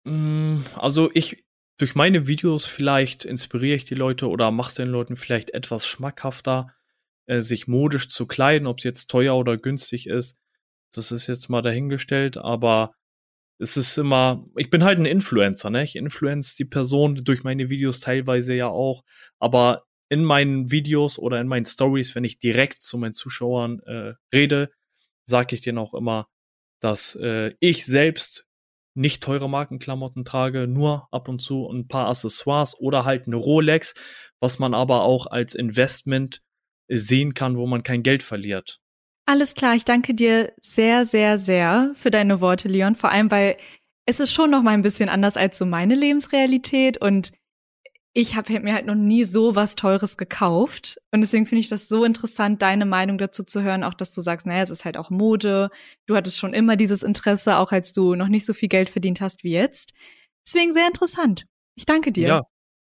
Mm, 0.03 0.61
also 0.75 1.09
ich, 1.13 1.43
durch 1.77 1.95
meine 1.95 2.27
Videos 2.27 2.65
vielleicht 2.65 3.25
inspiriere 3.25 3.75
ich 3.75 3.85
die 3.85 3.95
Leute 3.95 4.27
oder 4.27 4.51
mache 4.51 4.69
es 4.69 4.75
den 4.75 4.89
Leuten 4.89 5.15
vielleicht 5.15 5.51
etwas 5.51 5.87
schmackhafter, 5.87 6.73
äh, 7.27 7.41
sich 7.41 7.67
modisch 7.67 8.09
zu 8.09 8.27
kleiden, 8.27 8.67
ob 8.67 8.79
es 8.79 8.83
jetzt 8.83 9.09
teuer 9.09 9.35
oder 9.35 9.57
günstig 9.57 10.07
ist. 10.07 10.37
Das 10.93 11.11
ist 11.11 11.27
jetzt 11.27 11.49
mal 11.49 11.61
dahingestellt, 11.61 12.37
aber 12.37 12.93
es 13.59 13.77
ist 13.77 13.97
immer, 13.97 14.45
ich 14.57 14.69
bin 14.71 14.83
halt 14.83 14.97
ein 14.97 15.05
Influencer, 15.05 15.69
ne? 15.69 15.83
Ich 15.83 15.95
influence 15.95 16.55
die 16.55 16.65
Person 16.65 17.23
durch 17.23 17.43
meine 17.43 17.69
Videos 17.69 17.99
teilweise 17.99 18.55
ja 18.55 18.67
auch, 18.67 19.03
aber 19.39 19.83
in 20.09 20.25
meinen 20.25 20.71
Videos 20.71 21.19
oder 21.19 21.39
in 21.39 21.47
meinen 21.47 21.65
Stories, 21.65 22.15
wenn 22.15 22.23
ich 22.23 22.39
direkt 22.39 22.81
zu 22.81 22.97
meinen 22.97 23.13
Zuschauern 23.13 23.79
äh, 23.85 24.13
rede, 24.33 24.71
sage 25.25 25.55
ich 25.55 25.61
denen 25.61 25.77
auch 25.77 25.93
immer, 25.93 26.27
dass 26.81 27.15
äh, 27.15 27.53
ich 27.59 27.85
selbst 27.85 28.45
nicht 28.93 29.23
teure 29.23 29.49
Markenklamotten 29.49 30.25
trage, 30.25 30.67
nur 30.67 31.07
ab 31.11 31.29
und 31.29 31.41
zu 31.41 31.69
ein 31.69 31.87
paar 31.87 32.09
Accessoires 32.09 32.77
oder 32.77 33.05
halt 33.05 33.27
eine 33.27 33.37
Rolex, 33.37 33.93
was 34.41 34.59
man 34.59 34.73
aber 34.73 35.03
auch 35.03 35.27
als 35.27 35.55
Investment 35.55 36.41
sehen 36.89 37.33
kann, 37.33 37.57
wo 37.57 37.67
man 37.67 37.83
kein 37.83 38.03
Geld 38.03 38.21
verliert. 38.21 38.79
Alles 39.25 39.55
klar, 39.55 39.75
ich 39.75 39.85
danke 39.85 40.13
dir 40.13 40.51
sehr, 40.59 41.05
sehr, 41.05 41.37
sehr 41.37 41.93
für 41.95 42.11
deine 42.11 42.41
Worte, 42.41 42.67
Leon. 42.67 42.95
Vor 42.95 43.11
allem, 43.11 43.31
weil 43.31 43.55
es 44.05 44.19
ist 44.19 44.33
schon 44.33 44.51
noch 44.51 44.61
mal 44.61 44.71
ein 44.71 44.81
bisschen 44.81 45.07
anders 45.07 45.37
als 45.37 45.57
so 45.57 45.65
meine 45.65 45.95
Lebensrealität 45.95 46.97
und 46.97 47.31
ich 48.13 48.35
habe 48.35 48.59
mir 48.59 48.73
halt 48.73 48.85
noch 48.85 48.95
nie 48.95 49.23
so 49.23 49.55
was 49.55 49.75
Teures 49.75 50.17
gekauft. 50.17 50.99
Und 51.11 51.21
deswegen 51.21 51.45
finde 51.45 51.61
ich 51.61 51.69
das 51.69 51.87
so 51.87 52.03
interessant, 52.03 52.61
deine 52.61 52.85
Meinung 52.85 53.17
dazu 53.17 53.43
zu 53.43 53.61
hören, 53.61 53.83
auch 53.83 53.93
dass 53.93 54.13
du 54.13 54.21
sagst, 54.21 54.45
naja, 54.45 54.61
es 54.61 54.69
ist 54.69 54.83
halt 54.83 54.97
auch 54.97 55.09
Mode. 55.09 55.69
Du 56.07 56.15
hattest 56.15 56.37
schon 56.37 56.53
immer 56.53 56.75
dieses 56.75 57.03
Interesse, 57.03 57.57
auch 57.57 57.71
als 57.71 57.93
du 57.93 58.15
noch 58.15 58.27
nicht 58.27 58.45
so 58.45 58.53
viel 58.53 58.69
Geld 58.69 58.89
verdient 58.89 59.21
hast 59.21 59.43
wie 59.43 59.51
jetzt. 59.51 59.93
Deswegen 60.45 60.73
sehr 60.73 60.87
interessant. 60.87 61.45
Ich 61.75 61.85
danke 61.85 62.11
dir. 62.11 62.27
Ja, 62.27 62.41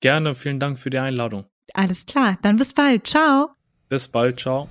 gerne. 0.02 0.36
Vielen 0.36 0.60
Dank 0.60 0.80
für 0.80 0.90
die 0.90 1.00
Einladung. 1.00 1.46
Alles 1.74 2.06
klar. 2.06 2.38
Dann 2.42 2.58
bis 2.58 2.74
bald. 2.74 3.08
Ciao. 3.08 3.52
Bis 3.88 4.08
bald. 4.08 4.40
Ciao. 4.40 4.68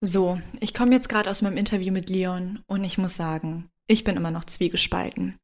So, 0.00 0.40
ich 0.60 0.74
komme 0.74 0.92
jetzt 0.92 1.08
gerade 1.08 1.30
aus 1.30 1.40
meinem 1.40 1.56
Interview 1.56 1.92
mit 1.92 2.10
Leon 2.10 2.60
und 2.66 2.84
ich 2.84 2.98
muss 2.98 3.16
sagen, 3.16 3.70
ich 3.86 4.04
bin 4.04 4.16
immer 4.16 4.30
noch 4.30 4.44
zwiegespalten. 4.44 5.38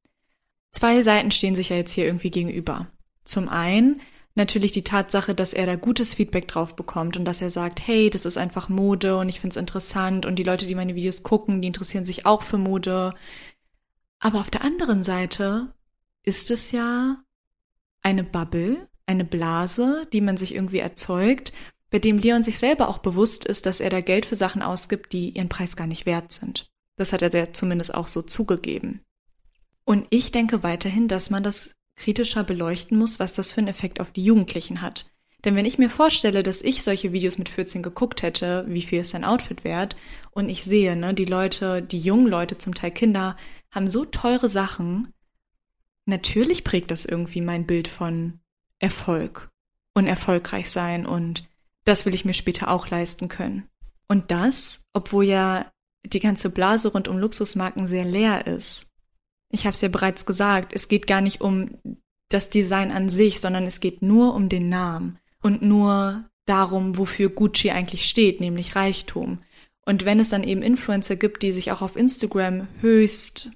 Zwei 0.73 1.03
Seiten 1.03 1.31
stehen 1.31 1.57
sich 1.57 1.71
ja 1.71 1.77
jetzt 1.77 1.93
hier 1.93 2.07
irgendwie 2.07 2.31
gegenüber. 2.31 2.89
Zum 3.25 3.49
einen 3.49 4.01
natürlich 4.35 4.73
die 4.73 4.85
Tatsache, 4.85 5.35
dass 5.35 5.53
er 5.53 5.67
da 5.67 5.77
gutes 5.77 6.15
Feedback 6.15 6.49
drauf 6.49 6.77
bekommt 6.77 7.17
und 7.17 7.25
dass 7.25 7.43
er 7.43 7.51
sagt, 7.51 7.87
hey, 7.87 8.11
das 8.11 8.25
ist 8.25 8.37
einfach 8.37 8.69
Mode 8.69 9.17
und 9.17 9.29
ich 9.29 9.41
find's 9.41 9.57
interessant 9.57 10.27
und 10.27 10.37
die 10.37 10.45
Leute, 10.45 10.67
die 10.67 10.75
meine 10.75 10.95
Videos 10.95 11.23
gucken, 11.23 11.61
die 11.61 11.69
interessieren 11.69 12.05
sich 12.05 12.27
auch 12.27 12.43
für 12.43 12.59
Mode. 12.59 13.15
Aber 14.19 14.41
auf 14.41 14.51
der 14.51 14.63
anderen 14.63 15.03
Seite 15.03 15.75
ist 16.23 16.51
es 16.51 16.73
ja 16.73 17.23
eine 18.03 18.25
Bubble, 18.25 18.89
eine 19.07 19.25
Blase, 19.25 20.07
die 20.13 20.21
man 20.21 20.37
sich 20.37 20.55
irgendwie 20.55 20.79
erzeugt, 20.79 21.53
bei 21.91 21.99
dem 21.99 22.19
Leon 22.19 22.43
sich 22.43 22.59
selber 22.59 22.89
auch 22.89 22.99
bewusst 22.99 23.45
ist, 23.45 23.67
dass 23.67 23.81
er 23.81 23.91
da 23.91 24.01
Geld 24.01 24.25
für 24.25 24.37
Sachen 24.37 24.63
ausgibt, 24.63 25.13
die 25.13 25.31
ihren 25.31 25.49
Preis 25.49 25.75
gar 25.75 25.89
nicht 25.89 26.07
wert 26.07 26.31
sind. 26.31 26.71
Das 26.97 27.13
hat 27.13 27.23
er 27.23 27.53
zumindest 27.53 27.95
auch 27.95 28.07
so 28.07 28.23
zugegeben. 28.23 29.01
Und 29.91 30.07
ich 30.11 30.31
denke 30.31 30.63
weiterhin, 30.63 31.09
dass 31.09 31.31
man 31.31 31.43
das 31.43 31.75
kritischer 31.97 32.45
beleuchten 32.45 32.97
muss, 32.97 33.19
was 33.19 33.33
das 33.33 33.51
für 33.51 33.59
einen 33.59 33.67
Effekt 33.67 33.99
auf 33.99 34.13
die 34.13 34.23
Jugendlichen 34.23 34.83
hat. 34.83 35.11
Denn 35.45 35.57
wenn 35.57 35.65
ich 35.65 35.79
mir 35.79 35.91
vorstelle, 35.91 36.45
dass 36.45 36.63
ich 36.63 36.85
solche 36.85 37.13
Videos 37.13 37.39
mit 37.39 37.49
14 37.49 37.83
geguckt 37.83 38.23
hätte, 38.23 38.65
wie 38.69 38.83
viel 38.83 39.01
ist 39.01 39.11
sein 39.11 39.25
Outfit 39.25 39.65
wert, 39.65 39.97
und 40.31 40.49
ich 40.49 40.63
sehe, 40.63 40.95
ne, 40.95 41.13
die 41.13 41.25
Leute, 41.25 41.83
die 41.83 41.99
jungen 41.99 42.29
Leute, 42.29 42.57
zum 42.57 42.73
Teil 42.73 42.93
Kinder, 42.93 43.37
haben 43.73 43.91
so 43.91 44.05
teure 44.05 44.49
Sachen, 44.49 45.13
natürlich 46.07 46.63
prägt 46.63 46.93
das 46.93 47.05
irgendwie 47.05 47.41
mein 47.41 47.67
Bild 47.67 47.89
von 47.89 48.39
Erfolg 48.79 49.51
und 49.95 50.07
erfolgreich 50.07 50.71
sein 50.71 51.05
und 51.05 51.49
das 51.85 52.07
will 52.07 52.15
ich 52.15 52.25
mir 52.25 52.35
später 52.35 52.71
auch 52.71 52.89
leisten 52.91 53.27
können. 53.27 53.67
Und 54.07 54.31
das, 54.31 54.85
obwohl 54.93 55.25
ja 55.25 55.69
die 56.05 56.21
ganze 56.21 56.49
Blase 56.51 56.93
rund 56.93 57.09
um 57.09 57.19
Luxusmarken 57.19 57.89
sehr 57.89 58.05
leer 58.05 58.47
ist. 58.47 58.90
Ich 59.51 59.67
habe 59.67 59.75
es 59.75 59.81
ja 59.81 59.89
bereits 59.89 60.27
gesagt, 60.27 60.73
es 60.73 60.89
geht 60.89 61.07
gar 61.07 61.21
nicht 61.21 61.41
um 61.41 61.79
das 62.29 62.51
Design 62.51 62.91
an 62.91 63.09
sich, 63.09 63.41
sondern 63.41 63.65
es 63.65 63.81
geht 63.81 64.03
nur 64.03 64.35
um 64.35 64.49
den 64.49 64.69
Namen 64.69 65.19
und 65.43 65.63
nur 65.63 66.25
darum, 66.47 66.97
wofür 66.97 67.29
Gucci 67.29 67.71
eigentlich 67.71 68.09
steht, 68.09 68.41
nämlich 68.41 68.77
Reichtum. 68.77 69.41
Und 69.85 70.05
wenn 70.05 70.21
es 70.21 70.29
dann 70.29 70.45
eben 70.45 70.63
Influencer 70.63 71.17
gibt, 71.17 71.43
die 71.43 71.53
sich 71.53 71.73
auch 71.73 71.83
auf 71.83 71.97
Instagram 71.97 72.69
höchst 72.81 73.51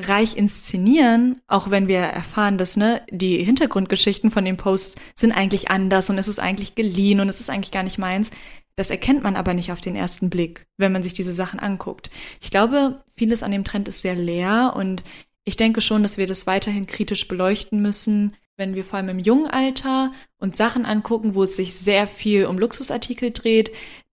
reich 0.00 0.36
inszenieren, 0.36 1.40
auch 1.46 1.70
wenn 1.70 1.86
wir 1.86 1.98
erfahren, 1.98 2.58
dass 2.58 2.76
ne, 2.76 3.02
die 3.10 3.42
Hintergrundgeschichten 3.44 4.30
von 4.30 4.44
den 4.44 4.56
Posts 4.56 4.96
sind 5.14 5.32
eigentlich 5.32 5.70
anders 5.70 6.10
und 6.10 6.18
es 6.18 6.26
ist 6.26 6.40
eigentlich 6.40 6.74
geliehen 6.74 7.20
und 7.20 7.28
es 7.28 7.38
ist 7.38 7.50
eigentlich 7.50 7.70
gar 7.70 7.84
nicht 7.84 7.98
meins. 7.98 8.32
Das 8.76 8.90
erkennt 8.90 9.22
man 9.22 9.36
aber 9.36 9.54
nicht 9.54 9.70
auf 9.70 9.80
den 9.80 9.96
ersten 9.96 10.30
Blick, 10.30 10.66
wenn 10.76 10.92
man 10.92 11.02
sich 11.02 11.14
diese 11.14 11.32
Sachen 11.32 11.60
anguckt. 11.60 12.10
Ich 12.40 12.50
glaube, 12.50 13.04
vieles 13.16 13.42
an 13.42 13.52
dem 13.52 13.64
Trend 13.64 13.88
ist 13.88 14.02
sehr 14.02 14.16
leer 14.16 14.74
und 14.76 15.04
ich 15.44 15.56
denke 15.56 15.80
schon, 15.80 16.02
dass 16.02 16.18
wir 16.18 16.26
das 16.26 16.46
weiterhin 16.46 16.86
kritisch 16.86 17.28
beleuchten 17.28 17.80
müssen, 17.80 18.36
wenn 18.56 18.74
wir 18.74 18.84
vor 18.84 18.98
allem 18.98 19.10
im 19.10 19.18
jungen 19.18 19.46
Alter 19.46 20.12
uns 20.38 20.56
Sachen 20.56 20.86
angucken, 20.86 21.34
wo 21.34 21.42
es 21.44 21.56
sich 21.56 21.74
sehr 21.74 22.06
viel 22.06 22.46
um 22.46 22.58
Luxusartikel 22.58 23.30
dreht, 23.30 23.72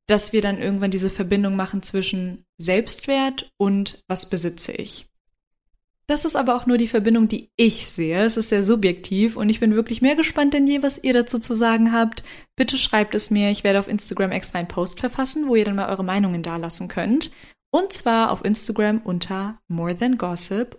dass 0.06 0.32
wir 0.32 0.40
dann 0.40 0.58
irgendwann 0.60 0.90
diese 0.90 1.10
Verbindung 1.10 1.54
machen 1.54 1.82
zwischen 1.82 2.44
Selbstwert 2.56 3.52
und 3.58 4.02
was 4.08 4.30
besitze 4.30 4.72
ich. 4.72 5.07
Das 6.08 6.24
ist 6.24 6.36
aber 6.36 6.56
auch 6.56 6.64
nur 6.64 6.78
die 6.78 6.88
Verbindung, 6.88 7.28
die 7.28 7.50
ich 7.56 7.86
sehe. 7.86 8.24
Es 8.24 8.38
ist 8.38 8.48
sehr 8.48 8.62
subjektiv 8.62 9.36
und 9.36 9.50
ich 9.50 9.60
bin 9.60 9.74
wirklich 9.74 10.00
mehr 10.00 10.16
gespannt 10.16 10.54
denn 10.54 10.66
je, 10.66 10.82
was 10.82 10.98
ihr 11.04 11.12
dazu 11.12 11.38
zu 11.38 11.54
sagen 11.54 11.92
habt. 11.92 12.24
Bitte 12.56 12.78
schreibt 12.78 13.14
es 13.14 13.30
mir. 13.30 13.50
Ich 13.50 13.62
werde 13.62 13.78
auf 13.78 13.88
Instagram 13.88 14.32
extra 14.32 14.58
einen 14.58 14.68
Post 14.68 15.00
verfassen, 15.00 15.48
wo 15.48 15.54
ihr 15.54 15.66
dann 15.66 15.76
mal 15.76 15.90
eure 15.90 16.04
Meinungen 16.04 16.42
dalassen 16.42 16.88
könnt. 16.88 17.30
Und 17.70 17.92
zwar 17.92 18.30
auf 18.30 18.42
Instagram 18.42 19.02
unter 19.04 19.60
more 19.68 19.94
than 19.94 20.16
gossip 20.16 20.78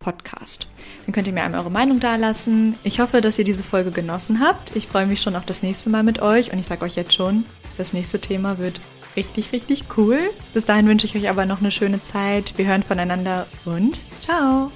Podcast. 0.00 0.66
Dann 1.06 1.12
könnt 1.12 1.28
ihr 1.28 1.32
mir 1.32 1.44
einmal 1.44 1.60
eure 1.60 1.70
Meinung 1.70 2.00
dalassen. 2.00 2.74
Ich 2.82 2.98
hoffe, 2.98 3.20
dass 3.20 3.38
ihr 3.38 3.44
diese 3.44 3.62
Folge 3.62 3.92
genossen 3.92 4.40
habt. 4.40 4.74
Ich 4.74 4.88
freue 4.88 5.06
mich 5.06 5.22
schon 5.22 5.36
auf 5.36 5.46
das 5.46 5.62
nächste 5.62 5.90
Mal 5.90 6.02
mit 6.02 6.20
euch 6.20 6.52
und 6.52 6.58
ich 6.58 6.66
sage 6.66 6.84
euch 6.84 6.96
jetzt 6.96 7.14
schon, 7.14 7.44
Das 7.78 7.92
nächste 7.92 8.18
Thema 8.18 8.58
wird 8.58 8.80
richtig, 9.16 9.52
richtig 9.52 9.84
cool. 9.96 10.18
Bis 10.54 10.64
dahin 10.64 10.86
wünsche 10.86 11.06
ich 11.06 11.16
euch 11.16 11.28
aber 11.28 11.46
noch 11.46 11.60
eine 11.60 11.70
schöne 11.70 12.02
Zeit. 12.02 12.56
Wir 12.56 12.66
hören 12.66 12.82
voneinander 12.82 13.46
und 13.64 13.98
ciao! 14.22 14.70